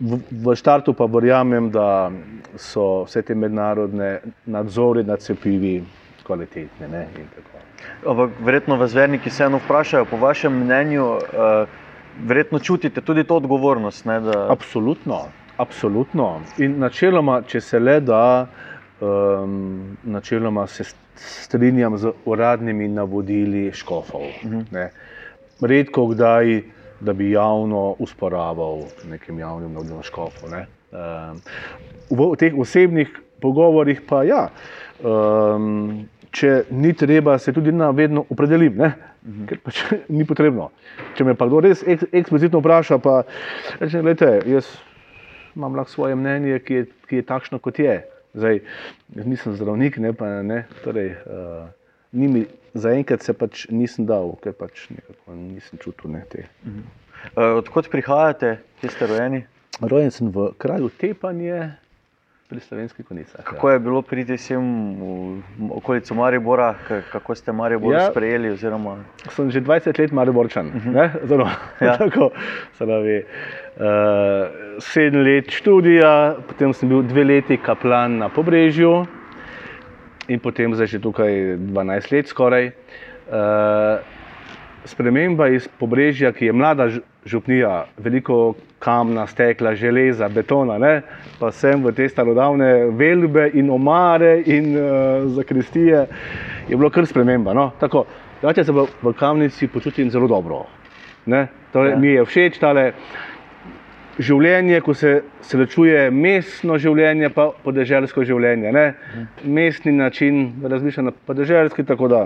v, 0.00 0.18
v 0.30 0.54
štartu 0.58 0.92
pa 0.98 1.06
verjamem, 1.06 1.70
da 1.70 2.10
so 2.58 3.04
vse 3.06 3.22
te 3.22 3.34
mednarodne 3.38 4.18
nadzore 4.50 5.04
nad 5.06 5.22
cepivi 5.22 5.78
kvalitetne. 6.26 6.88
Ne? 6.88 7.04
Ampak 8.06 8.40
verjetno 8.44 8.76
vas 8.76 8.94
verniki 8.94 9.30
vseeno 9.30 9.60
vprašajo, 9.62 10.08
po 10.10 10.18
vašem 10.18 10.56
mnenju, 10.64 11.04
uh, 11.04 11.68
verjetno 12.26 12.58
čutite 12.58 13.00
tudi 13.00 13.24
to 13.24 13.36
odgovornost. 13.36 14.04
Ne, 14.04 14.20
da, 14.20 14.46
Absolutno, 14.50 15.22
absolutno. 15.56 16.40
In 16.58 16.80
načeloma, 16.82 17.42
če 17.46 17.60
se 17.60 17.78
le 17.78 18.00
da, 18.00 18.46
um, 19.00 19.96
načeloma 20.02 20.66
se 20.66 20.84
st- 20.84 21.06
strinjam 21.18 21.98
z 21.98 22.10
uradnimi 22.24 22.88
navodili 22.88 23.70
škofov. 23.72 24.26
Uh 24.44 24.50
-huh. 24.50 24.88
Redko 25.60 26.06
kdaj, 26.06 26.62
da 27.00 27.12
bi 27.12 27.30
javno 27.30 27.94
usporaval 27.98 28.82
nekim 29.10 29.38
javnim 29.38 29.72
navodilom 29.72 30.02
škofov. 30.02 30.50
Ne. 30.50 30.66
Um, 30.92 31.40
v 32.10 32.30
teh 32.40 32.54
osebnih 32.58 33.10
pogovorih 33.40 34.02
pa 34.08 34.22
ja. 34.26 34.48
Um, 35.02 36.08
Če 36.28 36.66
ni 36.76 36.90
treba, 36.92 37.38
se 37.40 37.54
tudi 37.56 37.72
na 37.72 37.86
vedno 37.96 38.20
opredelim, 38.28 38.74
ne? 38.76 38.90
ker 39.48 39.60
pač 39.64 39.80
ni 40.14 40.26
potrebno. 40.28 40.70
Če 41.16 41.24
me 41.24 41.34
pa 41.38 41.48
kdo 41.48 41.62
res 41.64 41.80
ek, 41.88 42.04
eksplicitno 42.12 42.60
vpraša, 42.62 42.98
pa 43.02 43.22
rečem, 43.80 44.04
gledajte, 44.04 44.44
jaz 44.48 44.68
imam 45.56 45.78
lahko 45.78 45.92
svoje 45.92 46.18
mnenje, 46.18 46.60
ki 46.64 46.78
je, 46.78 46.84
ki 47.08 47.20
je 47.20 47.26
takšno, 47.32 47.60
kot 47.64 47.80
je. 47.82 47.96
Zdaj, 48.38 48.60
jaz 49.16 49.26
nisem 49.26 49.56
zdravnik, 49.56 49.98
ne 50.04 50.12
pa 50.14 50.28
ne. 50.46 50.62
Torej, 50.84 51.14
uh, 51.26 51.64
ni 52.12 52.28
mi, 52.30 52.44
zaenkrat 52.74 53.22
se 53.22 53.32
pač 53.32 53.66
nisem 53.70 54.06
dal, 54.06 54.36
ker 54.42 54.52
pač 54.52 54.88
nisem 55.28 55.78
čutil 55.78 56.10
ne, 56.10 56.24
te. 56.30 56.46
uh, 56.64 57.58
odkot 57.58 57.88
prihajate, 57.90 58.58
kje 58.80 58.90
ste 58.90 59.06
rojeni? 59.06 59.44
Rojen 59.80 60.10
sem 60.10 60.30
v 60.30 60.52
kraju 60.58 60.90
Tepanje 60.90 61.70
pri 62.48 62.60
slovenskih 62.64 63.04
konicah. 63.04 63.44
Kako 63.44 63.70
je 63.70 63.78
bilo 63.78 64.00
priti 64.02 64.38
sem 64.40 64.56
v 64.96 65.68
okolico 65.70 66.14
Maribora, 66.16 66.74
kako 67.12 67.34
ste 67.36 67.52
Maribor 67.52 67.92
Ja. 67.92 68.00
ja. 68.00 68.10
sprejeli? 68.10 68.50
Oziroma, 68.56 69.04
sem 69.30 69.50
že 69.52 69.60
20 69.60 69.98
let 70.00 70.12
Mariborčan. 70.12 70.66
Uh 70.66 70.82
-huh. 70.82 71.28
Zelo, 71.28 71.48
Ja. 71.80 71.96
tako, 72.00 72.30
pravi, 72.78 73.24
uh, 73.76 73.84
sedem 74.80 75.22
let 75.22 75.50
študija, 75.50 76.36
potem 76.48 76.72
sem 76.72 76.88
bil 76.88 77.02
dve 77.02 77.24
leti 77.24 77.56
kaplan 77.56 78.18
na 78.18 78.28
Pobrežju 78.28 79.06
in 80.28 80.40
potem 80.40 80.74
zdaj 80.74 80.86
že 80.86 81.00
tukaj 81.00 81.56
12 81.56 82.12
let 82.12 82.28
skoraj. 82.28 82.70
Uh, 83.28 84.00
sprememba 84.88 85.48
iz 85.52 85.68
Pobrežja, 85.68 86.32
ki 86.32 86.48
je 86.48 86.52
mlada 86.52 86.88
župnija, 87.28 87.84
veliko 88.00 88.54
kamna, 88.78 89.26
stekla, 89.26 89.74
železa, 89.74 90.28
betona, 90.28 90.78
ne? 90.78 91.02
pa 91.40 91.50
sem 91.52 91.82
v 91.84 91.92
te 91.92 92.08
starodavne 92.08 92.88
velbe 92.96 93.50
in 93.58 93.70
omare 93.70 94.38
in 94.46 94.72
uh, 94.76 95.26
zakristije, 95.36 96.06
je 96.68 96.76
bilo 96.76 96.90
kar 96.90 97.06
sprememba. 97.06 97.54
No? 97.54 97.70
Tako, 97.80 98.06
drugače 98.40 98.64
se 98.64 98.72
v, 98.72 98.86
v 99.02 99.12
kamnici 99.18 99.68
počutim 99.68 100.10
zelo 100.10 100.28
dobro. 100.28 100.64
Ne? 101.26 101.48
Torej, 101.72 101.92
ja. 101.92 101.98
Mi 101.98 102.14
je 102.14 102.24
všeč 102.24 102.58
tale 102.58 102.92
življenje, 104.18 104.80
ko 104.82 104.94
se 104.94 105.22
srečuje 105.46 106.08
mestno 106.10 106.78
življenje 106.78 107.30
pa 107.34 107.48
podeželsko 107.64 108.24
življenje. 108.26 108.72
Ne? 108.74 108.86
Mestni 109.44 109.92
način 109.94 110.50
razmišljanja, 110.62 111.14
podeželski, 111.26 111.84
tako 111.86 112.08
da 112.10 112.24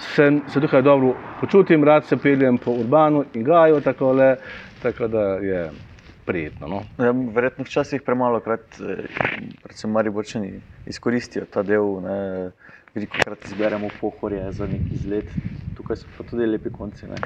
se, 0.00 0.30
se 0.48 0.60
tukaj 0.60 0.82
dobro 0.82 1.14
počutim, 1.40 1.84
rad 1.84 2.08
se 2.08 2.16
peljem 2.16 2.58
po 2.58 2.72
urbanu 2.80 3.24
in 3.34 3.44
gaju, 3.44 3.80
tako, 3.84 4.12
le, 4.16 4.34
tako 4.82 5.08
da 5.08 5.24
je 5.44 5.68
prijetno. 6.24 6.68
No? 6.68 6.82
ja, 7.04 7.12
verjetno 7.34 7.64
včasih 7.64 8.02
premalo 8.06 8.40
krat, 8.40 8.80
eh, 8.80 9.04
predvsem 9.62 9.90
Mariborčani, 9.90 10.52
izkoristijo 10.86 11.44
ta 11.50 11.62
del. 11.62 12.00
Ne, 12.04 12.20
Veliko 12.94 13.18
krat 13.24 13.44
izberemo 13.44 13.88
pohorje 14.00 14.52
za 14.52 14.66
neki 14.66 14.94
izlet, 14.94 15.28
tukaj 15.76 15.96
so 15.96 16.08
pa 16.16 16.24
tudi 16.26 16.46
lepi 16.46 16.72
konci. 16.74 17.06
Ne. 17.06 17.20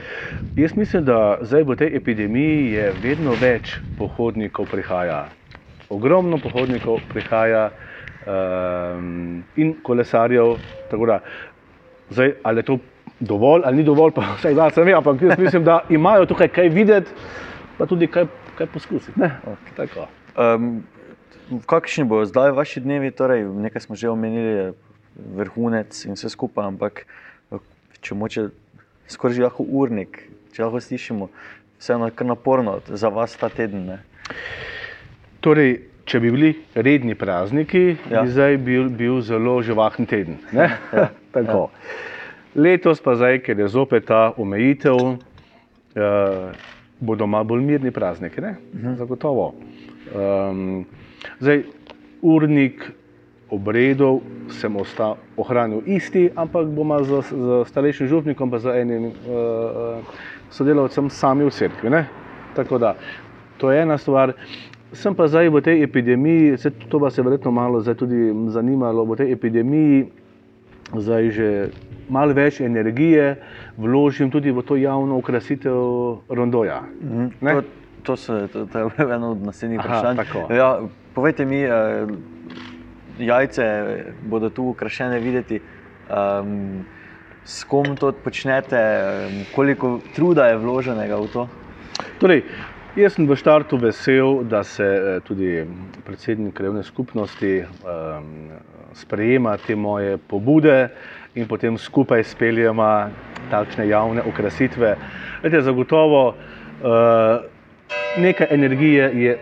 Jaz 0.56 0.76
mislim, 0.76 1.04
da 1.04 1.38
zdaj 1.40 1.64
v 1.64 1.76
tej 1.80 1.96
epidemiji 1.96 2.72
je 2.72 2.92
vedno 3.02 3.32
več 3.40 3.78
pohodnikov 3.98 4.68
prihaja. 4.68 5.24
Ogromno 5.88 6.36
pohodnikov 6.38 7.00
prihaja 7.08 7.70
um, 8.26 9.40
in 9.56 9.74
kolesarjev. 9.82 10.58
tako 10.90 11.06
Da, 11.06 11.20
zdaj, 12.10 12.34
ali 12.42 12.60
je 12.60 12.68
to 12.72 12.78
dovolj 13.20 13.62
ali 13.64 13.76
ni 13.76 13.84
dovolj, 13.84 14.12
pa 14.12 14.34
vse 14.36 14.54
da 14.54 14.70
se 14.70 14.84
ve, 14.84 14.92
ampak 14.92 15.22
jaz 15.22 15.38
mislim, 15.38 15.64
da 15.64 15.80
imajo 15.88 16.26
tukaj 16.26 16.48
kaj 16.48 16.68
videti, 16.68 17.10
pa 17.78 17.86
tudi 17.86 18.06
kaj, 18.06 18.26
kaj 18.58 18.66
poskusiti. 18.66 19.20
Ne? 19.20 19.30
Tako. 19.76 20.08
Um, 20.36 20.82
kakšni 21.66 22.04
bodo 22.04 22.24
zdaj 22.24 22.52
vaši 22.52 22.80
dnevi? 22.80 23.10
Torej, 23.10 23.44
nekaj 23.44 23.80
smo 23.80 23.96
že 23.96 24.10
omenili, 24.10 24.72
vrhunec 25.36 26.04
in 26.06 26.16
vse 26.16 26.28
skupaj, 26.28 26.66
ampak 26.66 27.04
če 28.04 28.14
moče 28.14 28.48
skoraj 29.08 29.36
že 29.36 29.42
lahko 29.46 29.64
urnik, 29.64 30.22
če 30.52 30.64
lahko 30.64 30.80
slišimo, 30.80 31.28
vseeno 31.80 32.08
je 32.08 32.14
kar 32.16 32.26
naporno 32.26 32.78
za 32.88 33.08
vas 33.08 33.36
ta 33.36 33.48
teden. 33.48 33.86
Ne? 33.86 33.98
Torej, 35.40 35.74
če 36.04 36.20
bi 36.20 36.30
bili 36.30 36.50
redni 36.74 37.14
prazniki, 37.16 37.96
Ja. 38.10 38.22
bi 38.22 38.28
zdaj 38.32 38.56
bil, 38.58 38.88
bil 38.88 39.20
zelo 39.20 39.60
živahen 39.62 40.06
teden. 40.06 40.38
ne? 40.52 40.70
Ja, 40.92 41.08
Tako. 41.34 41.70
Letos 42.54 43.00
pa 43.02 43.16
zdaj, 43.18 43.40
ker 43.42 43.58
je 43.58 43.68
zopet 43.68 44.04
ta 44.06 44.32
omejitev, 44.38 44.94
uh, 44.94 46.52
bodo 47.00 47.26
malo 47.26 47.44
bolj 47.44 47.64
mirni 47.66 47.90
prazniki, 47.90 48.40
ne? 48.40 48.52
zagotovo. 48.96 49.54
Um, 50.14 50.84
zdaj, 51.40 51.64
urnik 52.22 52.84
obredov 53.50 54.22
sem 54.48 54.72
ostal, 54.76 55.16
ohranil 55.36 55.84
isti, 55.86 56.30
ampak 56.36 56.68
bomo 56.68 57.00
z, 57.04 57.20
z 57.28 57.48
starejšim 57.68 58.08
župnikom, 58.08 58.50
pa 58.50 58.58
z 58.58 58.80
enim 58.80 59.12
uh, 59.12 60.00
sodelavcem 60.50 61.10
sami 61.10 61.44
v 61.44 61.52
cerkvi. 61.52 61.88
Ne? 61.90 62.08
Tako 62.56 62.78
da, 62.78 62.94
to 63.58 63.70
je 63.70 63.82
ena 63.82 63.98
stvar. 63.98 64.34
Sem 64.94 65.14
pa 65.14 65.26
zdaj 65.26 65.50
v 65.50 65.58
tej 65.58 65.82
epidemiji, 65.82 66.58
se, 66.58 66.70
to 66.70 67.02
vas 67.02 67.18
je 67.18 67.24
verjetno 67.26 67.50
malo 67.50 67.82
zdaj 67.82 67.98
tudi 67.98 68.30
zanimalo, 68.54 69.02
v 69.02 69.18
tej 69.18 69.28
epidemiji 69.34 70.06
zdaj 70.94 71.24
že 71.34 71.48
malo 72.06 72.36
več 72.36 72.60
energije 72.60 73.40
vložim 73.74 74.30
tudi 74.30 74.52
v 74.54 74.62
to 74.62 74.76
javno 74.76 75.18
ukrasitev 75.18 75.74
rondoja. 76.28 76.86
Mhm. 77.02 77.24
Ne? 77.40 77.52
To, 77.52 77.62
to, 78.04 78.14
se, 78.16 78.48
to, 78.52 78.66
to 78.70 78.78
je 78.78 78.86
eno 79.10 79.32
od 79.34 79.42
naslednjih 79.42 79.80
Aha, 79.80 79.88
vprašanj. 79.88 80.16
tako. 80.16 80.40
Ja, 80.54 80.68
povejte 81.14 81.48
mi, 81.48 81.64
uh, 81.66 82.06
jajce 83.18 83.64
bodo 84.22 84.50
tu 84.50 84.70
ukrašene 84.74 85.18
videti. 85.18 85.60
Um, 86.10 86.84
s 87.44 87.64
kom 87.64 87.96
to 87.96 88.12
počnete, 88.12 88.80
koliko 89.54 90.00
truda 90.14 90.46
je 90.46 90.56
vloženega 90.56 91.16
v 91.16 91.28
to? 91.28 91.48
Torej, 92.18 92.40
jaz 92.96 93.18
sem 93.18 93.28
v 93.28 93.36
štartu 93.36 93.76
vesel, 93.76 94.44
da 94.48 94.64
se 94.64 94.84
eh, 94.84 95.20
tudi 95.20 95.60
predsednik 96.06 96.54
krajevne 96.56 96.82
skupnosti 96.82 97.60
um, 97.60 98.48
sprejema 98.96 99.56
te 99.60 99.76
moje 99.76 100.16
pobude 100.16 100.88
in 101.34 101.48
potem 101.48 101.76
skupaj 101.78 102.24
speljemo 102.24 103.10
takšne 103.50 103.88
javne 103.88 104.22
okrasitve. 104.22 104.96
Vete, 105.42 105.60
zagotovo 105.60 106.28
uh, 106.32 107.44
nekaj 108.16 108.46
energije 108.50 109.10
je 109.12 109.32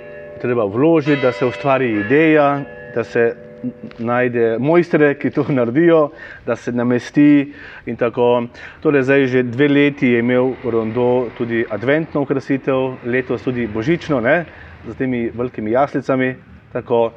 treba 0.42 0.64
vložiti, 0.64 1.22
da 1.22 1.32
se 1.32 1.46
ustvari 1.46 1.92
ideja, 2.00 2.64
da 2.94 3.04
se 3.04 3.51
najde 3.98 4.56
mojstre, 4.58 5.14
ki 5.18 5.30
to 5.30 5.44
naredijo, 5.58 6.10
da 6.46 6.56
se 6.56 6.72
namesti. 6.72 7.52
in 7.86 7.96
tako. 7.96 8.46
Torej, 8.80 9.02
zdaj 9.02 9.26
že 9.26 9.42
dve 9.42 9.68
leti 9.68 10.08
je 10.08 10.18
imel 10.18 10.52
Rondo 10.64 11.28
tudi 11.38 11.64
adventno 11.70 12.22
okrasitev, 12.22 12.94
letos 13.04 13.42
tudi 13.42 13.66
božično, 13.66 14.20
ne, 14.20 14.44
z 14.88 14.94
temi 14.94 15.30
velikimi 15.34 15.70
jaslicami. 15.70 16.34
Tako. 16.72 17.12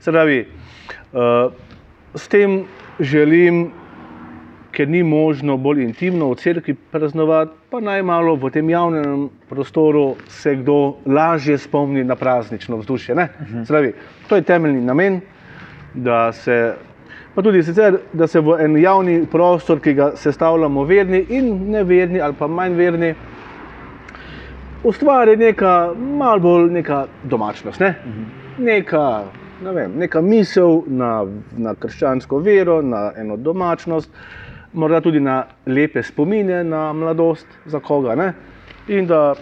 Se 0.00 0.12
pravi, 0.12 0.46
uh, 1.12 1.52
s 2.14 2.28
tem 2.28 2.64
želim, 3.00 3.70
ker 4.72 4.88
ni 4.88 5.02
možno 5.02 5.56
bolj 5.56 5.82
intimno 5.82 6.28
v 6.30 6.36
cerkvi 6.38 6.74
praznovati, 6.74 7.50
pa 7.70 7.80
naj 7.80 8.02
malo 8.02 8.36
v 8.36 8.50
tem 8.50 8.70
javnem 8.70 9.28
prostoru 9.48 10.16
se 10.28 10.54
kdo 10.56 10.98
lažje 11.06 11.58
spomni 11.58 12.04
na 12.04 12.16
praznično 12.16 12.76
vzdušje. 12.76 13.14
Uh 13.14 13.20
-huh. 13.20 13.66
Pravi, 13.68 13.92
to 14.28 14.36
je 14.36 14.42
temeljni 14.42 14.80
namen, 14.80 15.20
da 15.94 16.32
se, 16.32 16.74
pa 17.34 17.42
tudi 17.42 17.62
sicer, 17.62 17.98
da 18.12 18.26
se 18.26 18.40
v 18.40 18.58
en 18.60 18.76
javni 18.76 19.26
prostor, 19.26 19.80
ki 19.80 19.94
ga 19.94 20.10
sestavljamo 20.16 20.84
verni 20.84 21.24
in 21.28 21.70
neverni 21.72 22.20
ali 22.20 22.34
pa 22.38 22.46
manj 22.46 22.76
verni, 22.76 23.14
ustvari 24.84 25.36
neka 25.36 25.92
malo 25.96 26.40
bolj 26.40 26.70
neka 26.72 27.06
domačnost. 27.24 27.80
Ne? 27.80 27.94
-huh. 28.04 28.24
Neka, 28.64 29.24
ne 29.64 29.72
vem, 29.72 29.92
neka 29.98 30.20
misel 30.20 30.82
na, 30.86 31.26
na 31.56 31.74
krščansko 31.74 32.38
vero, 32.38 32.82
na 32.82 33.12
eno 33.16 33.36
domačnost, 33.36 34.10
morda 34.72 35.00
tudi 35.00 35.20
na 35.20 35.44
lepe 35.66 36.02
spomine 36.02 36.64
na 36.64 36.92
mladost, 36.92 37.46
za 37.66 37.80
koga. 37.80 38.14
Ne? 38.14 38.32
In 38.88 39.06
da 39.06 39.34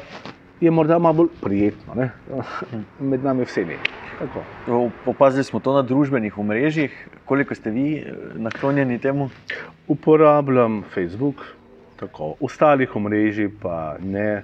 je 0.61 0.71
morda 0.71 0.99
malo 0.99 1.15
bolj 1.15 1.29
prijetno 1.43 1.95
ne? 1.95 2.11
med 3.11 3.25
nami 3.25 3.45
vsemi. 3.45 3.77
Tako. 4.19 4.43
Opazili 5.07 5.45
smo 5.45 5.61
to 5.61 5.75
na 5.75 5.83
družbenih 5.83 6.39
omrežjih, 6.39 7.09
koliko 7.25 7.55
ste 7.55 7.71
vi 7.71 7.99
eh, 7.99 8.13
naklonjeni 8.35 8.99
temu? 8.99 9.31
Uporabljam 9.89 10.83
Facebook, 10.95 11.45
tako, 11.97 12.35
ostalih 12.41 12.97
omrežij 12.97 13.49
pa 13.63 13.97
ne, 14.01 14.43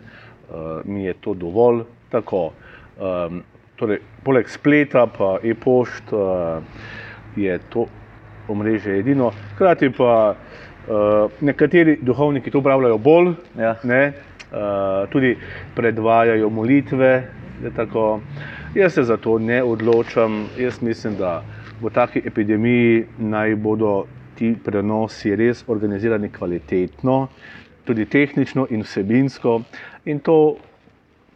uh, 0.51 0.81
mi 0.85 1.05
je 1.05 1.15
to 1.21 1.35
dovolj. 1.35 1.83
Tako, 2.11 2.53
um, 3.01 3.43
torej, 3.77 3.99
poleg 4.25 4.49
spleta 4.49 5.07
pa 5.07 5.39
e-pošt 5.43 6.13
uh, 6.13 6.63
je 7.37 7.59
to 7.73 7.87
omrežje 8.49 8.99
edino. 9.01 9.33
Hkrati 9.55 9.91
pa 9.97 10.35
uh, 10.35 11.31
nekateri 11.41 11.99
duhovniki 12.03 12.51
to 12.51 12.59
upravljajo 12.59 12.99
bolj, 12.99 13.35
Ja. 13.59 13.75
ne, 13.83 14.13
tudi 15.11 15.37
predvajajo 15.75 16.51
molitve. 16.51 17.13
Tako. 17.77 18.21
Jaz 18.75 18.95
se 18.95 19.03
za 19.03 19.17
to 19.17 19.39
ne 19.39 19.63
odločam. 19.63 20.47
Jaz 20.59 20.83
mislim, 20.83 21.17
da 21.17 21.43
v 21.81 21.91
taki 21.91 22.23
epidemiji 22.25 23.05
naj 23.19 23.57
bodo 23.57 24.07
ti 24.35 24.55
prenosi 24.65 25.37
res 25.37 25.65
organizirani 25.69 26.31
kvalitetno, 26.33 27.29
tudi 27.85 28.07
tehnično 28.07 28.67
in 28.71 28.83
vsebinsko. 28.83 29.61
In 30.05 30.21
to 30.21 30.57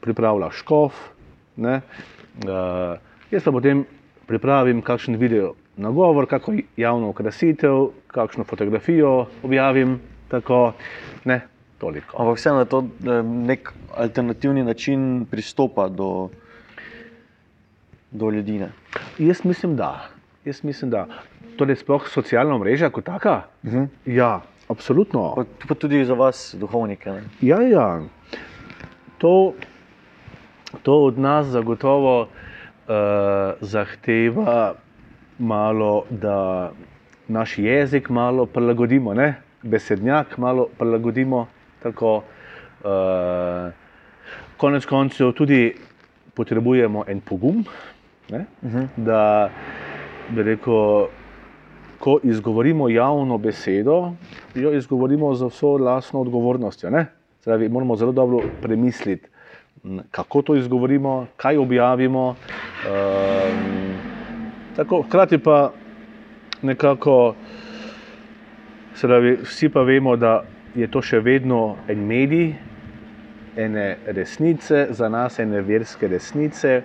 pripravlja 0.01 0.51
škof. 0.51 0.95
Ne? 1.57 1.81
Uh, 2.45 2.97
jaz 3.31 3.45
pa 3.45 3.53
potem 3.53 3.85
pripravim 4.27 4.83
kakšen 4.83 5.17
video 5.17 5.55
nagovor, 5.77 6.27
kako 6.27 6.55
javno 6.77 7.11
okrasitev, 7.11 7.91
kakšno 8.07 8.45
fotografijo 8.45 9.27
objavim. 9.43 10.01
Tako, 10.29 10.73
ne, 11.25 11.41
toliko. 11.79 12.17
Ampak 12.23 12.39
vseeno 12.39 12.61
je 12.61 12.69
to 12.71 12.85
nek 13.23 13.73
alternativni 13.97 14.65
način 14.65 15.27
pristopa 15.31 15.89
do, 15.89 16.29
do 18.11 18.31
ljudi. 18.31 18.59
Ne? 18.59 18.71
Jaz 19.19 19.45
mislim, 19.45 19.77
da. 19.77 20.09
Jaz 20.45 20.65
mislim, 20.65 20.91
da. 20.91 21.07
Torej, 21.57 21.77
sploh 21.77 22.09
socialna 22.09 22.59
mreža 22.59 22.91
kot 22.91 23.05
taka. 23.05 23.43
Uh 23.63 23.73
-huh. 23.73 23.87
Ja, 24.07 24.41
absolutno. 24.69 25.35
pa, 25.35 25.45
pa 25.69 25.75
tudi 25.75 26.05
za 26.05 26.15
vas, 26.15 26.55
duhovnike. 26.59 27.11
Ne? 27.11 27.23
Ja, 27.41 27.63
ja. 27.63 28.03
To, 29.19 29.55
to 30.83 31.05
od 31.05 31.19
nas 31.19 31.47
zagotovo 31.47 32.21
uh, 32.23 32.29
zahteva 33.61 34.75
malo, 35.39 36.05
da 36.11 36.71
naš 37.29 37.59
jezik 37.59 38.09
malo 38.09 38.47
prilagodimo, 38.47 39.15
ne? 39.15 39.35
besednjak 39.63 40.39
malo 40.39 40.69
prilagodimo. 40.79 41.47
Tako, 41.83 42.17
uh, 42.85 43.73
konec 44.57 44.87
koncev 44.87 45.33
tudi 45.33 45.75
potrebujemo 46.35 47.05
en 47.09 47.21
pogum, 47.21 47.65
ne? 48.29 48.45
Uh 48.63 48.73
-huh. 48.73 48.87
da 48.97 49.51
bi 50.29 50.43
rekel, 50.43 51.07
ko 51.99 52.19
izgovorimo 52.23 52.89
javno 52.89 53.39
besedo, 53.39 54.13
jo 54.55 54.73
izgovorimo 54.73 55.35
z 55.35 55.47
vso 55.47 55.77
lastno 55.79 56.21
odgovornostjo. 56.21 56.91
Pravi, 57.45 57.69
moramo 57.69 57.97
zelo 57.97 58.13
dobro 58.13 58.41
premisliti, 58.63 59.29
kako 60.11 60.43
to 60.43 60.57
izgovorimo, 60.57 61.27
kaj 61.37 61.57
objavimo. 61.57 62.29
Um, 62.29 63.95
tako, 64.77 65.03
hkrati 65.03 65.39
pa 65.39 65.73
nekako, 66.63 67.35
se 68.95 69.07
pravi, 69.07 69.39
vsi 69.43 69.69
pa 69.69 69.83
vemo, 69.83 70.17
da 70.17 70.43
je 70.77 70.89
to 70.93 71.01
še 71.03 71.21
vedno 71.25 71.77
en 71.89 72.03
medij, 72.07 72.51
ene 73.57 73.97
resnice, 74.07 74.87
za 74.91 75.09
nas 75.09 75.39
ene 75.41 75.63
verske 75.65 76.09
resnice, 76.09 76.83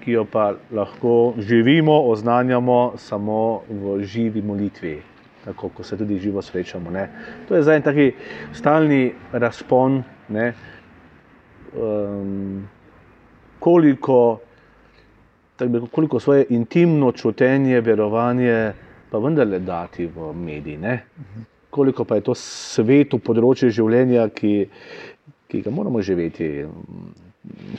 ki 0.00 0.14
jo 0.14 0.24
pa 0.24 0.54
lahko 0.72 1.34
živimo, 1.38 1.92
oznanjamo 2.08 2.94
samo 2.96 3.62
v 3.68 3.98
živi 4.08 4.42
molitvi, 4.42 4.94
tako 5.44 5.68
kot 5.68 5.86
se 5.86 5.98
tudi 6.00 6.18
živo 6.18 6.42
srečamo. 6.42 6.90
Ne. 6.90 7.04
To 7.48 7.56
je 7.56 7.62
zdaj 7.62 7.76
en 7.76 7.86
taki 7.90 8.08
stalni 8.56 9.12
razpon, 9.32 10.02
ne, 10.28 10.52
um, 11.76 12.64
koliko, 13.58 14.40
bi 15.60 15.84
koliko 15.92 16.20
svoje 16.20 16.46
intimno 16.56 17.12
čutenje, 17.12 17.80
verovanje, 17.80 18.72
pa 19.10 19.18
vendarle 19.18 19.58
dati 19.58 20.06
v 20.06 20.32
medij. 20.32 20.78
Ne. 21.78 21.84
koliko 21.84 22.04
pa 22.04 22.16
je 22.18 22.26
to 22.26 22.34
sveto 22.34 23.20
področje 23.22 23.70
življenja, 23.70 24.24
ki, 24.34 24.66
ki 25.46 25.60
ga 25.62 25.70
moramo 25.70 26.02
živeti, 26.02 26.66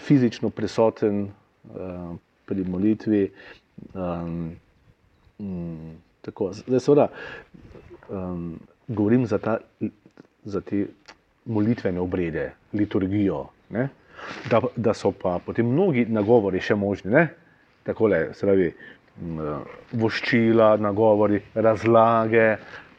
fizično 0.05 0.53
prisoten 0.55 1.25
uh, 1.27 2.13
pri 2.47 2.63
molitvi. 2.63 3.25
Um, 3.91 4.37
um, 5.43 5.91
tako, 6.23 6.53
zdaj, 6.55 6.79
seveda, 6.85 7.09
um, 8.07 8.55
govorim 8.87 9.27
za, 9.27 9.41
ta, 9.43 9.57
za 10.47 10.63
te 10.63 10.85
molitvene 11.51 11.99
obrede, 11.99 12.53
liturgijo. 12.71 13.49
Da, 14.47 14.63
da 14.79 14.95
so 14.95 15.11
pa 15.11 15.41
potem 15.43 15.67
mnogi 15.67 16.07
nagovori 16.07 16.63
še 16.63 16.79
možni, 16.79 17.11
ne? 17.19 17.27
tako 17.83 18.07
le, 18.11 18.25
pravi, 18.39 18.71
voščila, 19.91 20.77
nagovori, 20.79 21.43
razlage. 21.67 22.53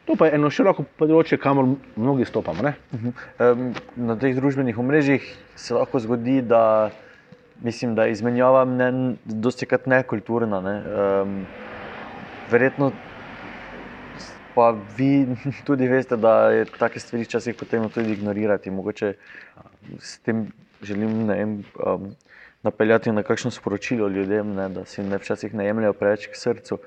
To 0.05 0.15
pa 0.17 0.27
je 0.27 0.37
eno 0.37 0.49
široko 0.49 0.85
področje, 0.97 1.37
kamor 1.41 1.67
mnogi 1.95 2.25
stopamo. 2.25 2.73
Um, 2.91 3.67
na 3.95 4.17
teh 4.19 4.33
družbenih 4.37 4.79
omrežjih 4.81 5.27
se 5.55 5.75
lahko 5.77 6.01
zgodi, 6.01 6.39
da, 6.41 6.89
mislim, 7.61 7.93
da 7.95 8.07
izmenjava 8.09 8.63
mnen, 8.65 9.15
dosti 9.25 9.69
krat 9.69 9.85
nekulturna. 9.91 10.61
Ne? 10.65 10.75
Um, 10.81 11.37
verjetno 12.51 12.89
pa 14.55 14.71
vi 14.97 15.27
tudi 15.69 15.87
veste, 15.87 16.17
da 16.17 16.49
je 16.55 16.65
take 16.73 16.99
stvari 16.99 17.29
včasih 17.29 17.55
potrebno 17.55 17.93
tudi 17.93 18.17
ignorirati. 18.17 18.73
Mogoče 18.73 19.13
s 19.99 20.17
tem 20.25 20.49
želim 20.81 21.23
ne 21.29 21.39
vem. 21.43 21.55
Um, 21.77 22.11
napeljati 22.63 23.11
na 23.11 23.23
kakšno 23.23 23.51
sporočilo 23.51 24.07
ljudem, 24.07 24.53
ne, 24.53 24.67
da 24.69 24.85
si 24.85 25.03
ne 25.03 25.17
včasih 25.17 25.53
ne 25.53 25.65
jemljajo 25.65 25.93
preveč 25.97 26.27
k 26.29 26.37
srcu, 26.37 26.77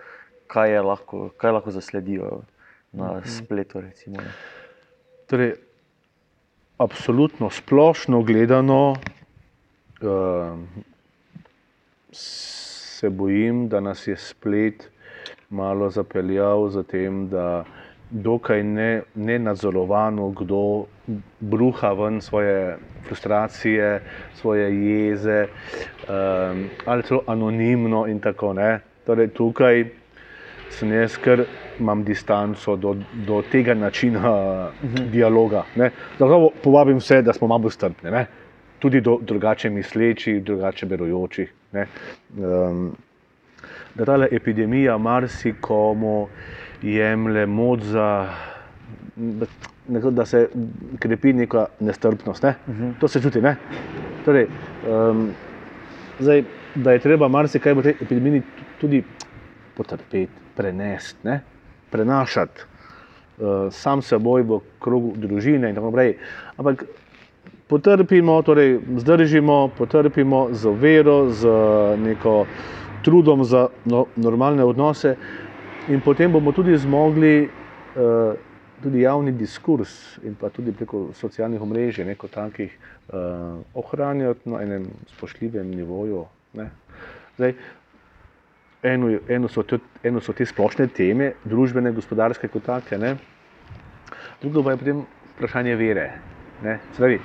kaj, 0.47 0.79
lahko, 0.87 1.31
kaj 1.37 1.51
lahko 1.57 1.73
zasledijo 1.75 2.45
na 2.95 3.19
mhm. 3.19 3.29
spletu. 3.29 3.81
Recimo, 3.81 4.17
torej, 5.27 5.55
absolutno 6.79 7.51
splošno 7.51 8.23
gledano, 8.23 8.95
uh, 10.03 10.59
se 12.13 13.11
bojim, 13.11 13.69
da 13.69 13.81
nas 13.81 14.07
je 14.07 14.17
splet 14.17 14.91
malo 15.51 15.91
zapeljal 15.91 16.69
za 16.69 16.83
tem, 16.83 17.29
da 17.29 17.65
dokaj 18.11 18.63
ne, 18.63 19.03
ne 19.15 19.39
nadzorovano, 19.39 20.31
kdo 20.31 20.87
bruha 21.41 21.93
ven 21.93 22.21
svoje 22.21 22.77
frustracije, 23.09 24.01
svoje 24.35 24.71
jeze, 24.87 25.47
um, 25.47 26.69
ali 26.87 27.03
celo 27.03 27.23
anonimno 27.27 28.07
in 28.07 28.21
tako 28.21 28.53
naprej. 28.53 28.79
Torej, 29.05 29.29
tukaj 29.37 29.85
sem 30.73 30.93
jaz, 30.93 31.19
ker 31.21 31.43
imam 31.81 32.05
distanco 32.05 32.77
do, 32.77 32.97
do 33.27 33.43
tega 33.53 33.75
načina 33.75 34.19
uh 34.21 34.91
-huh. 34.91 35.11
dialoga. 35.11 35.65
Zato 36.19 36.51
povabim 36.63 36.97
vse, 36.97 37.23
da 37.23 37.33
smo 37.33 37.49
malo 37.49 37.71
strpni, 37.71 38.11
ne? 38.11 38.27
tudi 38.79 39.01
do 39.01 39.19
drugače 39.23 39.71
mislečih, 39.71 40.43
drugače 40.45 40.87
verujočih. 40.87 41.53
Um, 41.73 42.97
da 43.95 44.05
ta 44.05 44.27
epidemija 44.31 44.99
marsikomu 44.99 46.29
jemlje 46.83 47.47
moč 47.47 47.81
za. 47.81 48.29
Da 49.89 50.27
se 50.27 50.49
krepi 50.99 51.33
neka 51.33 51.67
nestrpnost. 51.81 52.43
Ne? 52.43 52.55
Uh 52.67 52.75
mhm. 52.75 52.85
-huh. 52.85 53.01
To 53.01 53.09
se 53.09 53.23
čuti. 53.23 53.41
Torej, 54.25 54.47
um, 54.89 55.31
zdaj, 56.19 56.45
da 56.75 56.93
je 56.93 56.99
treba 56.99 57.29
marsikaj 57.29 57.73
v 57.75 57.83
tej 57.83 57.95
epidemiji 58.01 58.43
tudi 58.81 59.03
potrpeti, 59.77 60.29
prenesti, 60.57 61.29
ne? 61.29 61.41
Prenašati 61.95 62.61
uh, 63.39 63.71
sam 63.71 64.03
seboj 64.03 64.43
v 64.43 64.61
krogu 64.83 65.15
družine 65.17 65.71
in 65.71 65.79
tako 65.79 65.93
naprej. 65.93 66.17
Ampak 66.59 66.85
potrpimo, 67.71 68.43
torej 68.43 68.81
zdržimo, 68.99 69.69
potrpimo 69.79 70.49
z 70.53 70.75
vero, 70.75 71.31
z 71.31 71.47
neko 72.03 72.47
trudom 73.07 73.45
za 73.45 73.69
no, 73.85 74.07
normalne 74.17 74.65
odnose 74.65 75.15
in 75.89 76.01
potem 76.01 76.33
bomo 76.33 76.53
tudi 76.53 76.75
zmogli 76.79 77.45
uh, 77.47 78.35
tudi 78.83 79.01
javni 79.01 79.33
diskurs 79.33 80.19
in 80.25 80.35
pa 80.35 80.51
tudi 80.51 80.73
preko 80.73 81.13
socialnih 81.15 81.63
omrežij, 81.63 82.05
neko 82.05 82.29
takih, 82.29 82.73
uh, 83.13 83.61
ohranjati 83.75 84.51
na 84.51 84.63
enem 84.63 84.89
spoštljivem 85.15 85.71
nivoju. 85.71 86.25
Zdaj, 87.37 87.55
eno, 88.85 89.11
eno, 89.29 89.49
so 89.49 89.63
te, 89.63 89.79
eno 90.05 90.21
so 90.21 90.33
te 90.33 90.47
splošne 90.47 90.87
teme, 90.95 91.33
družbene, 91.45 91.93
gospodarske, 91.97 92.49
kot 92.53 92.67
take, 92.69 92.99
ne? 92.99 93.17
drugo 94.43 94.63
pa 94.63 94.75
je 94.75 94.81
potem 94.83 95.03
vprašanje 95.35 95.77
vere. 95.81 96.07
Spravi, 96.93 97.19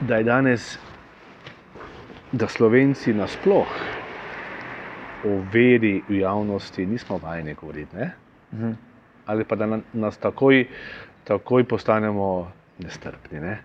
da 0.00 0.16
je 0.16 0.24
danes, 0.24 0.78
da 2.32 2.48
Slovenci 2.48 3.12
nasplošno 3.14 3.96
o 5.24 5.42
veri 5.52 6.02
v 6.08 6.20
javnosti 6.22 6.86
nismo 6.86 7.18
vajeni 7.18 7.54
govoriti. 7.54 7.96
Uh 7.96 8.58
mhm. 8.58 8.66
-huh. 8.66 8.74
Ali 9.26 9.44
pa 9.44 9.56
da 9.56 9.78
nas 9.92 10.18
takoj, 10.18 10.66
takoj 11.24 11.64
postanemo 11.64 12.52
nestrpni. 12.78 13.40
Ne? 13.40 13.58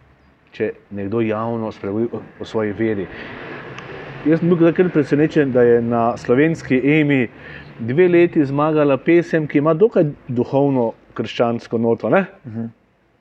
Če 0.51 0.73
nekdo 0.89 1.21
javno 1.21 1.71
spregovori 1.71 2.09
o, 2.11 2.21
o 2.39 2.45
svoji 2.45 2.71
veri. 2.71 3.07
Jaz 4.23 4.39
sem 4.39 4.47
bil 4.47 4.69
kar 4.71 4.87
presenečen, 4.87 5.49
da 5.51 5.65
je 5.67 5.81
na 5.83 6.17
slovenski 6.17 6.77
EMI 6.79 7.27
dve 7.79 8.05
leti 8.07 8.45
zmagala 8.45 8.95
pesem, 8.97 9.47
ki 9.51 9.59
ima 9.59 9.73
dokaj 9.75 10.05
duhovno 10.31 10.93
krščansko 11.13 11.77
noto, 11.77 12.07
uh 12.07 12.13
mhm. 12.45 12.59
-huh. 12.59 12.69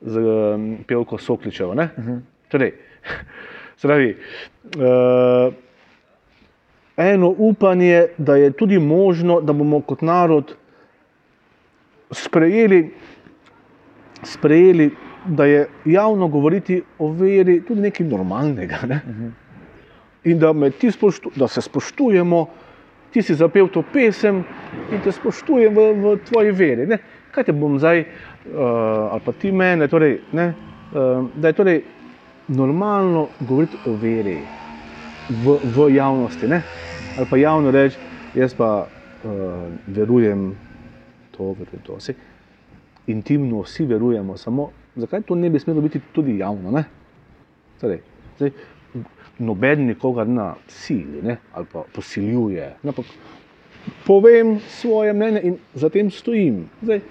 z 0.01 0.17
um, 0.17 0.77
pevko 0.87 1.17
Sokličevo. 1.17 1.71
Uh 1.71 1.77
mhm. 1.77 2.11
-huh. 2.11 2.19
torej, 2.47 2.71
Zdravi. 3.81 4.15
Uh, 4.77 5.53
eno 6.97 7.35
upanje, 7.37 8.07
da 8.17 8.35
je 8.35 8.51
tudi 8.51 8.79
možno, 8.79 9.41
da 9.41 9.53
bomo 9.53 9.81
kot 9.81 10.01
narod 10.01 10.55
sprejeli, 12.11 12.91
sprejeli 14.23 14.91
da 15.25 15.45
je 15.45 15.67
javno 15.85 16.27
govoriti 16.27 16.83
o 16.99 17.11
veri 17.11 17.61
tudi 17.65 17.81
nekaj 17.81 18.07
normalnega. 18.07 18.77
Ne? 18.87 19.01
In 20.23 20.39
da, 20.39 20.53
spoštu, 20.91 21.31
da 21.35 21.47
se 21.47 21.61
spoštujemo, 21.61 22.47
ti 23.11 23.21
si 23.21 23.35
zapel 23.35 23.67
to 23.67 23.83
pesem 23.93 24.43
in 24.91 25.01
te 25.03 25.11
spoštujem 25.11 25.75
v, 25.75 25.87
v 26.01 26.13
tvoji 26.25 26.51
veri. 26.51 26.87
Ne? 26.87 26.97
Kaj 27.31 27.49
te 27.49 27.53
bom 27.53 27.77
zdaj, 27.79 28.01
uh, 28.01 29.13
ali 29.13 29.21
pa 29.25 29.33
ti 29.37 29.51
mene, 29.51 29.87
torej, 29.87 30.19
ne, 30.31 30.47
uh, 30.93 31.25
da 31.35 31.51
je 31.51 31.57
torej 31.57 31.81
normalno 32.47 33.27
govoriti 33.39 33.77
o 33.85 33.95
veri 33.99 34.37
v, 35.29 35.57
v 35.75 35.89
javnosti. 35.95 36.47
Ne? 36.47 36.61
Ali 37.17 37.27
pa 37.29 37.37
javno 37.37 37.71
reči, 37.71 37.97
jaz 38.35 38.55
pa 38.57 38.85
uh, 38.85 39.33
verujem 39.87 40.53
to, 41.35 41.51
verujem 41.59 41.83
to. 41.85 41.99
Vse, 41.99 42.15
intimno 43.07 43.61
vsi 43.67 43.85
verujemo, 43.85 44.37
samo 44.37 44.71
zakaj 44.95 45.21
to 45.21 45.35
ne 45.35 45.49
bi 45.49 45.59
smelo 45.59 45.81
biti 45.81 45.99
tudi 46.13 46.37
javno? 46.37 46.83
Torej, 47.81 47.99
zdaj, 48.37 48.51
noben 49.39 49.87
nikogar 49.87 50.27
na 50.27 50.53
sili 50.67 51.21
ne? 51.21 51.37
ali 51.53 51.65
pa 51.71 51.83
posiljuje. 51.95 52.73
Ne? 52.83 52.91
Pa 52.91 53.03
povem 54.05 54.59
svoje 54.59 55.13
mnenje 55.13 55.41
in 55.43 55.57
za 55.73 55.89
tem 55.89 56.11
stojim. 56.11 56.69
Zdaj, 56.81 57.01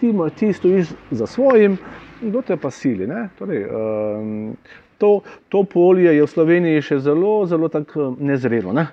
ti, 0.00 0.12
ti 0.38 0.52
stojiš 0.52 0.86
za 1.10 1.26
svojim, 1.26 1.78
kdo 2.20 2.42
te 2.42 2.56
pa 2.56 2.70
sili. 2.70 3.08
Torej, 3.38 3.66
um, 3.66 4.56
to, 4.98 5.20
to 5.48 5.64
polje 5.64 6.14
je 6.14 6.22
v 6.22 6.30
Sloveniji 6.30 6.82
še 6.82 6.98
zelo, 7.02 7.46
zelo 7.46 7.68
tako 7.68 8.12
eh, 8.12 8.24
nezrelo. 8.30 8.72
Ne? 8.72 8.86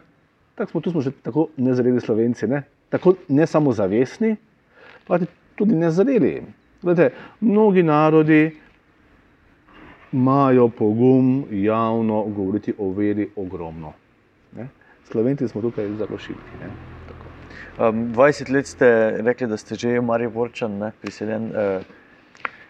Tako 0.58 0.72
smo 0.72 0.82
tu 0.82 0.92
smo 0.92 1.02
že 1.02 1.12
tako 1.24 1.50
nezreli 1.58 2.02
slovenci, 2.02 2.48
ne? 2.48 2.64
tako 2.90 3.16
ne 3.30 3.46
samo 3.48 3.72
zavestni, 3.72 4.36
pa 5.08 5.20
tudi 5.56 5.78
nezreli. 5.78 6.42
Glede, 6.82 7.12
mnogi 7.42 7.84
narodi 7.84 8.50
imajo 10.12 10.70
pogum 10.70 11.46
javno 11.52 12.24
govoriti 12.24 12.74
o 12.78 12.92
veri 12.92 13.30
ogromno. 13.36 13.94
Ne? 14.56 14.68
Slovenci 15.04 15.48
smo 15.48 15.62
tukaj 15.62 15.88
zelo 15.98 16.18
šibki. 16.18 16.70
Um, 17.80 18.14
20 18.14 18.52
let 18.52 18.68
ste 18.68 19.18
rekli, 19.22 19.48
da 19.48 19.58
ste 19.58 19.76
že 19.76 20.02
Mariborčan, 20.02 20.92
priseljen. 21.02 21.46
Uh, 21.46 21.84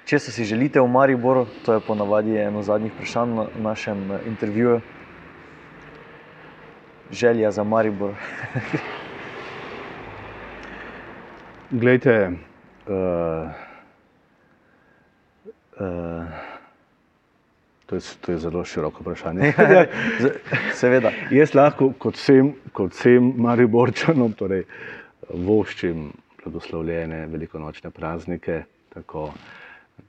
Če 0.09 0.17
se 0.17 0.31
si 0.33 0.41
želite 0.49 0.81
v 0.81 0.89
Mariboru, 0.89 1.43
to 1.61 1.75
je 1.75 1.81
ponavadi 1.85 2.33
eno 2.41 2.63
zadnjih 2.65 2.89
vprašanj 2.95 3.33
na 3.35 3.43
našem 3.61 3.99
eh, 4.11 4.23
intervjuju, 4.25 4.79
želja 7.11 7.51
za 7.51 7.63
Maribor. 7.63 8.15
Glejte, 11.81 12.31
uh, 12.89 13.53
uh, 15.77 16.48
to, 17.89 17.97
je, 17.97 18.01
to 18.21 18.31
je 18.31 18.39
zelo 18.45 18.63
široko 18.65 19.01
vprašanje. 19.03 19.53
Seveda. 20.79 21.11
Jaz 21.33 21.55
lahko 21.57 21.91
kot 21.97 22.15
vsem, 22.15 22.53
kot 22.73 22.93
vsem 22.93 23.33
Mariborčanom 23.41 24.33
torej, 24.37 24.67
voščim 25.33 26.11
blagoslovljene 26.43 27.25
velikonočne 27.27 27.89
praznike 27.91 28.63
Tako, 28.93 29.33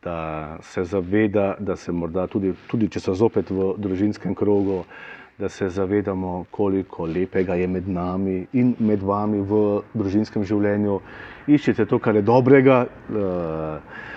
da 0.02 0.56
se 0.62 0.84
zaveda, 0.84 1.56
da 1.58 1.76
se 1.76 1.92
morda 1.92 2.26
tudi, 2.26 2.54
tudi 2.66 2.88
če 2.88 3.00
so 3.00 3.14
zopet 3.14 3.50
v 3.50 3.74
družinskem 3.76 4.34
krogu, 4.34 4.84
da 5.38 5.48
se 5.48 5.68
zavedamo, 5.68 6.46
koliko 6.50 7.04
lepega 7.06 7.54
je 7.54 7.66
med 7.68 7.88
nami 7.88 8.46
in 8.52 8.74
med 8.78 9.02
vami 9.02 9.40
v 9.40 9.60
družinskem 9.94 10.44
življenju. 10.44 10.96
Iščite 11.48 11.86
to, 11.88 11.98
kar 11.98 12.16
je 12.16 12.24
dobrega. 12.24 12.80
Uh, 13.08 14.08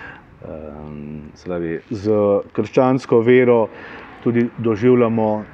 um, 0.44 1.30
slavi, 1.34 1.78
z 1.90 2.12
krščansko 2.52 3.20
vero 3.20 3.68
tudi 4.24 4.46
doživljamo 4.58 5.44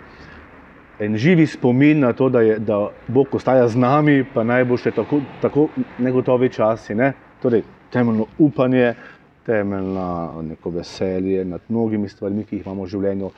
en 1.01 1.17
živi 1.17 1.47
spomin 1.47 2.01
na 2.01 2.13
to, 2.13 2.29
da, 2.29 2.41
je, 2.41 2.59
da 2.59 2.89
Bog 3.09 3.35
ostaja 3.35 3.69
z 3.69 3.77
nami, 3.77 4.25
pa 4.35 4.45
naj 4.45 4.65
bo 4.69 4.77
še 4.77 4.93
tako, 4.93 5.23
tako 5.41 5.69
negotovi 5.99 6.51
časi. 6.53 6.95
Ne? 6.95 7.13
Torej, 7.43 7.65
temeljno 7.93 8.27
upanje, 8.39 8.93
temeljno 9.47 10.43
neko 10.43 10.71
veselje 10.71 11.45
nad 11.45 11.65
mnogimi 11.69 12.09
stvarmi, 12.09 12.45
ki 12.45 12.61
jih 12.61 12.67
imamo 12.67 12.85
v 12.85 12.93
življenju. 12.93 13.31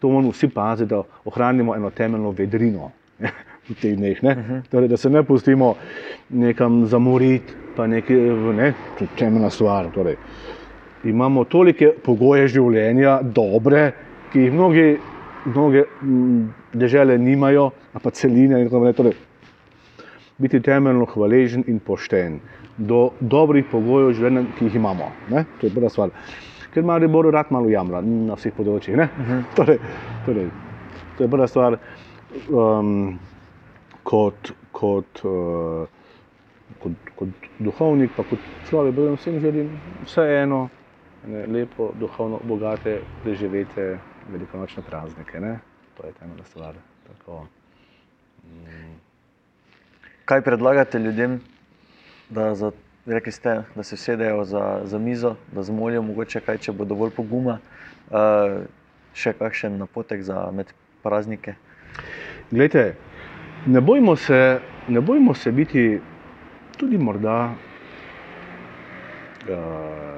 To 0.00 0.10
moramo 0.10 0.32
vsi 0.32 0.48
paziti, 0.48 0.90
da 0.90 1.02
ohranimo 1.28 1.76
eno 1.76 1.90
temeljno 1.90 2.32
vedrino 2.38 2.90
v 3.68 3.76
teh 3.80 3.92
dneh. 3.96 4.22
Ne? 4.22 4.34
Mhm. 4.34 4.64
Torej, 4.72 4.88
da 4.88 4.96
se 4.96 5.10
ne 5.10 5.22
pustimo 5.22 5.74
nekam 6.30 6.86
zamoriti, 6.86 7.54
pa 7.76 7.86
nekaj, 7.86 8.16
ne, 8.56 8.72
temeljna 9.18 9.50
stvar. 9.50 9.92
Torej, 9.94 10.16
imamo 11.04 11.44
tolike 11.44 11.92
pogoje 12.04 12.48
življenja, 12.52 13.18
dobre, 13.22 13.90
ki 14.32 14.46
jih 14.46 14.54
mnogi, 14.54 14.86
mnoge 15.44 15.84
države 16.72 17.18
nimajo, 17.18 17.70
pa 17.92 18.10
celine 18.10 18.60
in 18.60 18.68
tako 18.68 18.84
naprej. 18.84 18.96
Torej, 18.96 20.08
biti 20.42 20.60
temeljno 20.62 21.06
hvaležen 21.06 21.64
in 21.70 21.78
pošten 21.80 22.40
do 22.78 23.10
dobrih 23.20 23.66
pogojev 23.70 24.14
življenja, 24.16 24.46
ki 24.58 24.70
jih 24.70 24.78
imamo. 24.80 25.10
Ne? 25.30 25.44
To 25.60 25.68
je 25.68 25.74
prva 25.74 25.90
stvar. 25.92 26.14
Ker 26.72 26.82
ima 26.82 26.96
Rebor 26.98 27.28
rad 27.34 27.50
malo 27.52 27.68
jamra 27.68 28.00
na 28.02 28.38
vseh 28.38 28.54
področjih. 28.56 28.96
Uh 28.96 29.04
mhm. 29.04 29.32
-huh. 29.32 29.42
torej, 29.56 29.78
torej, 30.26 30.50
to 31.16 31.24
je 31.24 31.28
prva 31.28 31.48
stvar. 31.48 31.78
Um, 32.48 33.18
kot, 34.02 34.52
kot, 34.72 35.20
uh, 35.24 35.86
kot, 36.80 36.92
kot 37.16 37.28
duhovnik, 37.58 38.10
pa 38.16 38.22
kot 38.22 38.38
človek, 38.68 38.94
da 38.94 39.12
vsem 39.16 39.40
želim 39.40 39.68
vseeno 40.06 40.68
ne, 41.26 41.46
lepo, 41.46 41.92
duhovno 42.00 42.40
bogate, 42.44 43.00
preživete 43.22 43.98
velikonočne 44.32 44.82
praznike. 44.82 45.40
Ne? 45.40 45.58
To 45.96 46.06
je 46.06 46.12
temeljna 46.12 46.44
stvar. 46.44 46.74
Tako, 47.06 47.46
mm. 48.44 48.94
Kaj 50.24 50.42
predlagate 50.42 50.98
ljudem, 50.98 51.40
da, 52.30 52.54
za, 52.54 52.72
ste, 53.30 53.62
da 53.74 53.82
se 53.82 53.96
sedejo 53.96 54.44
za, 54.44 54.80
za 54.84 54.98
mizo, 54.98 55.34
da 55.52 55.62
zmolijo, 55.62 56.02
mogoče 56.02 56.40
kaj, 56.40 56.58
če 56.58 56.72
bo 56.72 56.84
dovolj 56.84 57.10
poguma, 57.10 57.58
uh, 58.10 58.62
še 59.14 59.32
kakšen 59.32 59.76
napotek 59.78 60.22
za 60.22 60.46
med 60.54 60.72
praznike? 61.02 61.54
Glejte, 62.50 62.94
ne 63.66 63.80
bojmo 63.80 64.16
se, 64.16 64.60
ne 64.88 65.00
bojmo 65.00 65.34
se 65.34 65.52
biti 65.52 66.00
tudi 66.78 66.98
morda. 66.98 67.54
Uh, 69.42 70.11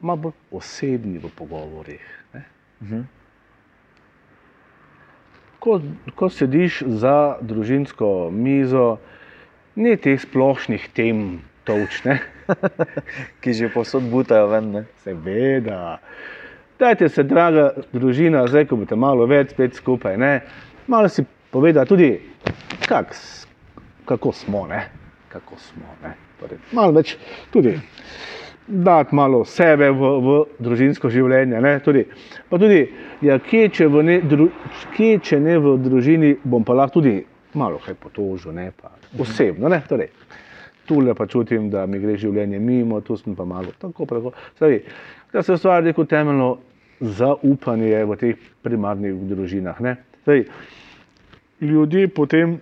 malo 0.00 0.16
bolj 0.16 0.32
osebni 0.50 1.18
v 1.18 1.30
pogovorih. 1.36 2.04
Uh 2.34 2.40
-huh. 2.88 3.04
ko, 5.58 5.80
ko 6.14 6.30
sediš 6.30 6.82
za 6.86 7.36
družinsko 7.40 8.30
mizo, 8.32 8.98
ni 9.76 9.96
teh 9.96 10.20
splošnih 10.20 10.88
tem, 10.94 11.40
točne, 11.64 12.18
ki 13.40 13.52
že 13.52 13.68
posod 13.68 14.02
butajo 14.10 14.46
ven. 14.46 14.86
Seveda. 15.04 15.98
Dajte 16.78 17.08
se, 17.08 17.22
draga 17.22 17.72
družina, 17.92 18.46
zdaj 18.46 18.68
ko 18.70 18.76
boste 18.76 18.96
malo 18.96 19.26
več 19.26 19.50
spet 19.50 19.74
skupaj. 19.74 20.16
Ne? 20.16 20.40
Malo 20.86 21.08
si 21.08 21.24
povedati 21.50 21.88
tudi, 21.88 22.10
kak, 22.86 23.12
kako 24.06 24.32
smo. 24.32 24.66
Ne? 24.66 24.88
Kako 25.28 25.58
smo 25.60 25.84
torej, 26.40 26.58
malo 26.72 26.94
več 26.96 27.16
tudi 27.52 27.74
dati 28.68 29.14
malo 29.14 29.44
sebe 29.44 29.90
v, 29.90 30.12
v 30.20 30.36
družinsko 30.60 31.08
življenje. 31.10 31.60
Tudi, 31.84 32.04
pa 32.50 32.60
tudi, 32.60 32.82
ja, 33.24 33.38
kje, 33.40 33.68
če 33.72 33.88
ne, 34.04 34.20
dru, 34.20 34.50
kje, 34.96 35.18
če 35.24 35.40
ne 35.40 35.56
v 35.58 35.74
družini, 35.82 36.34
bom 36.44 36.64
pa 36.64 36.76
lahko 36.76 37.00
tudi 37.00 37.16
malo 37.58 37.80
kaj 37.82 37.96
potožil, 37.96 38.52
ne 38.52 38.70
pa 38.76 38.92
osebno. 39.18 39.72
Ne? 39.72 39.80
Torej, 39.88 40.10
tule 40.88 41.14
pa 41.16 41.26
čutim, 41.26 41.70
da 41.72 41.86
mi 41.86 42.00
gre 42.02 42.18
življenje 42.20 42.60
mimo, 42.60 43.00
tu 43.00 43.16
sem 43.16 43.36
pa 43.36 43.48
malo 43.48 43.72
tako. 43.80 44.06
tako. 44.06 44.34
Stavi, 44.56 44.82
da 45.32 45.42
se 45.42 45.56
ustvari 45.56 45.88
neko 45.88 46.04
temeljno 46.04 46.58
zaupanje 47.00 48.04
v 48.04 48.20
teh 48.20 48.46
primarnih 48.62 49.16
družinah. 49.32 49.80
Stavi, 50.22 50.44
ljudje 51.64 52.08
potem 52.12 52.58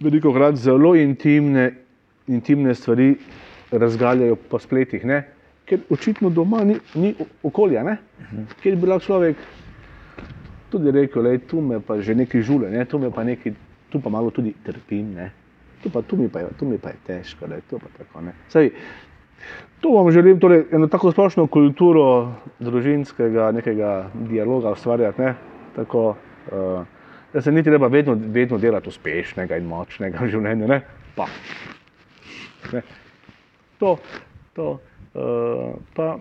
veliko 0.00 0.32
krat 0.32 0.56
zelo 0.56 0.94
intimne, 0.96 1.70
intimne 2.30 2.74
stvari 2.74 3.14
razgaljajo 3.72 4.36
po 4.36 4.58
spletih, 4.58 5.04
ne? 5.04 5.24
ker 5.70 5.78
očitno 5.90 6.30
doma 6.34 6.64
ni, 6.64 6.74
ni 6.94 7.14
okolja, 7.42 7.84
-huh. 7.84 8.44
kjer 8.62 8.76
bi 8.76 8.86
lahko 8.86 9.04
človek 9.04 9.36
tudi 10.70 10.90
rekel, 10.90 11.22
da 11.22 11.38
tu 11.38 11.60
me 11.60 11.80
pa 11.80 12.00
že 12.00 12.14
nekaj 12.14 12.42
žule, 12.42 12.70
ne? 12.70 12.84
tu 12.84 12.98
me 12.98 13.10
pa 13.10 13.24
nekaj, 13.24 13.52
tu 13.90 14.00
pa 14.00 14.10
malo 14.10 14.30
tudi 14.30 14.54
trpim, 14.64 15.14
ne? 15.14 15.30
tu 15.82 15.90
pa 15.90 16.02
tu 16.02 16.16
mi 16.16 16.28
pa 16.28 16.40
je, 16.40 16.46
tu 16.58 16.64
mi 16.64 16.78
pa 16.78 16.88
je 16.88 16.96
težko, 17.06 17.46
da 17.46 17.54
je 17.54 17.60
to 17.70 17.78
pa 17.78 17.86
tako. 17.98 18.20
Saj, 18.48 18.70
to 19.80 19.88
vam 19.88 20.10
želim, 20.10 20.40
torej 20.40 20.64
eno 20.72 20.86
tako 20.86 21.12
splošno 21.12 21.46
kulturo 21.46 22.32
družinskega 22.58 23.52
nekega 23.52 24.10
dialoga 24.14 24.70
ustvarjati, 24.70 25.22
ne? 25.22 25.34
tako. 25.76 26.16
Uh, 26.52 26.84
Da 27.32 27.40
se 27.40 27.52
ni 27.52 27.62
treba 27.62 27.86
vedno, 27.86 28.16
vedno 28.26 28.58
delati 28.58 28.88
uspešnega 28.88 29.56
in 29.56 29.68
močnega 29.70 30.18
v 30.18 30.30
življenju. 30.32 30.66
Ne? 30.66 30.80
Pa. 31.14 31.28
Ne? 32.72 32.82
To, 33.80 33.98
to 34.54 34.70
uh, 35.14 35.74
pa 35.94 36.18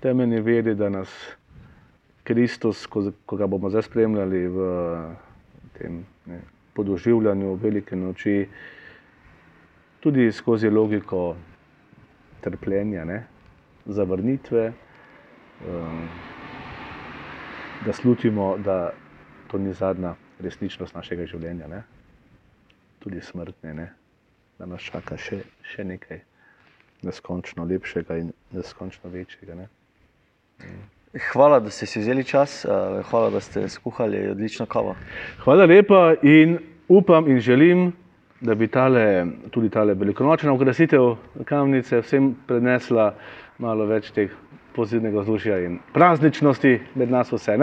temeljni 0.00 0.40
vedi, 0.40 0.74
da 0.74 0.88
nas 0.88 1.08
Kristus, 2.24 2.86
ko, 2.86 3.10
ko 3.26 3.36
ga 3.36 3.46
bomo 3.46 3.68
zdaj 3.70 3.82
spremljali 3.82 4.46
v 4.48 4.68
tem 5.78 6.00
ne, 6.26 6.40
podoživljanju 6.74 7.54
velike 7.60 7.96
noči, 7.96 8.48
tudi 10.00 10.30
skozi 10.32 10.70
logiko 10.72 11.36
trpljenja, 12.40 13.04
ne, 13.04 13.18
zavrnitve, 13.86 14.70
um, 15.68 16.06
da 17.84 17.92
slutimo, 17.92 18.54
da 18.64 18.92
to 19.50 19.58
ni 19.58 19.72
zadnja 19.72 20.14
resničnost 20.40 20.96
našega 20.96 21.28
življenja, 21.28 21.68
ne, 21.68 21.82
tudi 23.04 23.20
smrtne. 23.20 23.74
Ne 23.74 24.03
da 24.64 24.70
nas 24.72 24.84
čaka 24.88 25.16
še, 25.20 25.42
še 25.74 25.84
nekaj 25.84 26.22
neskončno 27.04 27.66
lepšega 27.68 28.16
in 28.16 28.30
neskončno 28.56 29.10
večjega. 29.12 29.58
Ne? 29.58 29.66
Hvala, 31.32 31.58
da 31.60 31.68
ste 31.70 31.84
si 31.86 32.00
vzeli 32.00 32.24
čas, 32.24 32.62
eh, 32.64 33.02
hvala, 33.10 33.28
da 33.34 33.42
ste 33.44 33.68
skuhali 33.68 34.22
odlično 34.30 34.64
kavo. 34.66 34.96
Hvala 35.44 35.68
lepa 35.68 36.14
in 36.22 36.56
upam 36.88 37.28
in 37.28 37.40
želim, 37.44 37.92
da 38.40 38.54
bi 38.54 38.68
tale, 38.68 39.26
tudi 39.52 39.68
ta 39.68 39.84
velikonočna 39.84 40.52
okrasitev 40.52 41.12
kamnice 41.44 42.00
vsem 42.00 42.32
prenesla 42.48 43.12
malo 43.58 43.84
več 43.86 44.14
teh 44.16 44.32
pozitivnega 44.74 45.20
vzdušja 45.20 45.58
in 45.66 45.78
prazničnosti 45.92 46.78
med 46.94 47.12
nas 47.12 47.32
vse. 47.32 47.58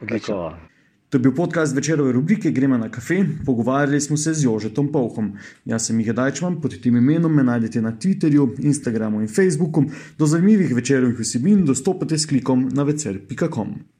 Odlično. 0.00 0.36
Tako. 0.36 0.73
To 1.14 1.18
je 1.18 1.22
bil 1.22 1.34
podcast 1.34 1.76
večerove 1.76 2.12
rubrike 2.12 2.50
Gremo 2.50 2.78
na 2.78 2.88
kafe. 2.88 3.24
Pogovarjali 3.46 4.00
smo 4.00 4.16
se 4.16 4.34
z 4.34 4.44
Jožetom 4.44 4.92
Pavhom. 4.92 5.32
Jaz 5.64 5.86
sem 5.86 5.96
Miha 5.96 6.12
Dajčman, 6.12 6.58
pod 6.60 6.74
tem 6.82 6.96
imenom 6.96 7.34
me 7.34 7.44
najdete 7.46 7.82
na 7.82 7.92
Twitterju, 7.92 8.48
Instagramu 8.58 9.22
in 9.22 9.28
Facebooku. 9.28 9.84
Do 10.18 10.26
zanimivih 10.26 10.74
večerovih 10.74 11.18
vsebin 11.20 11.64
dostopate 11.64 12.18
s 12.18 12.26
klikom 12.26 12.68
na 12.72 12.82
večer.com. 12.82 13.93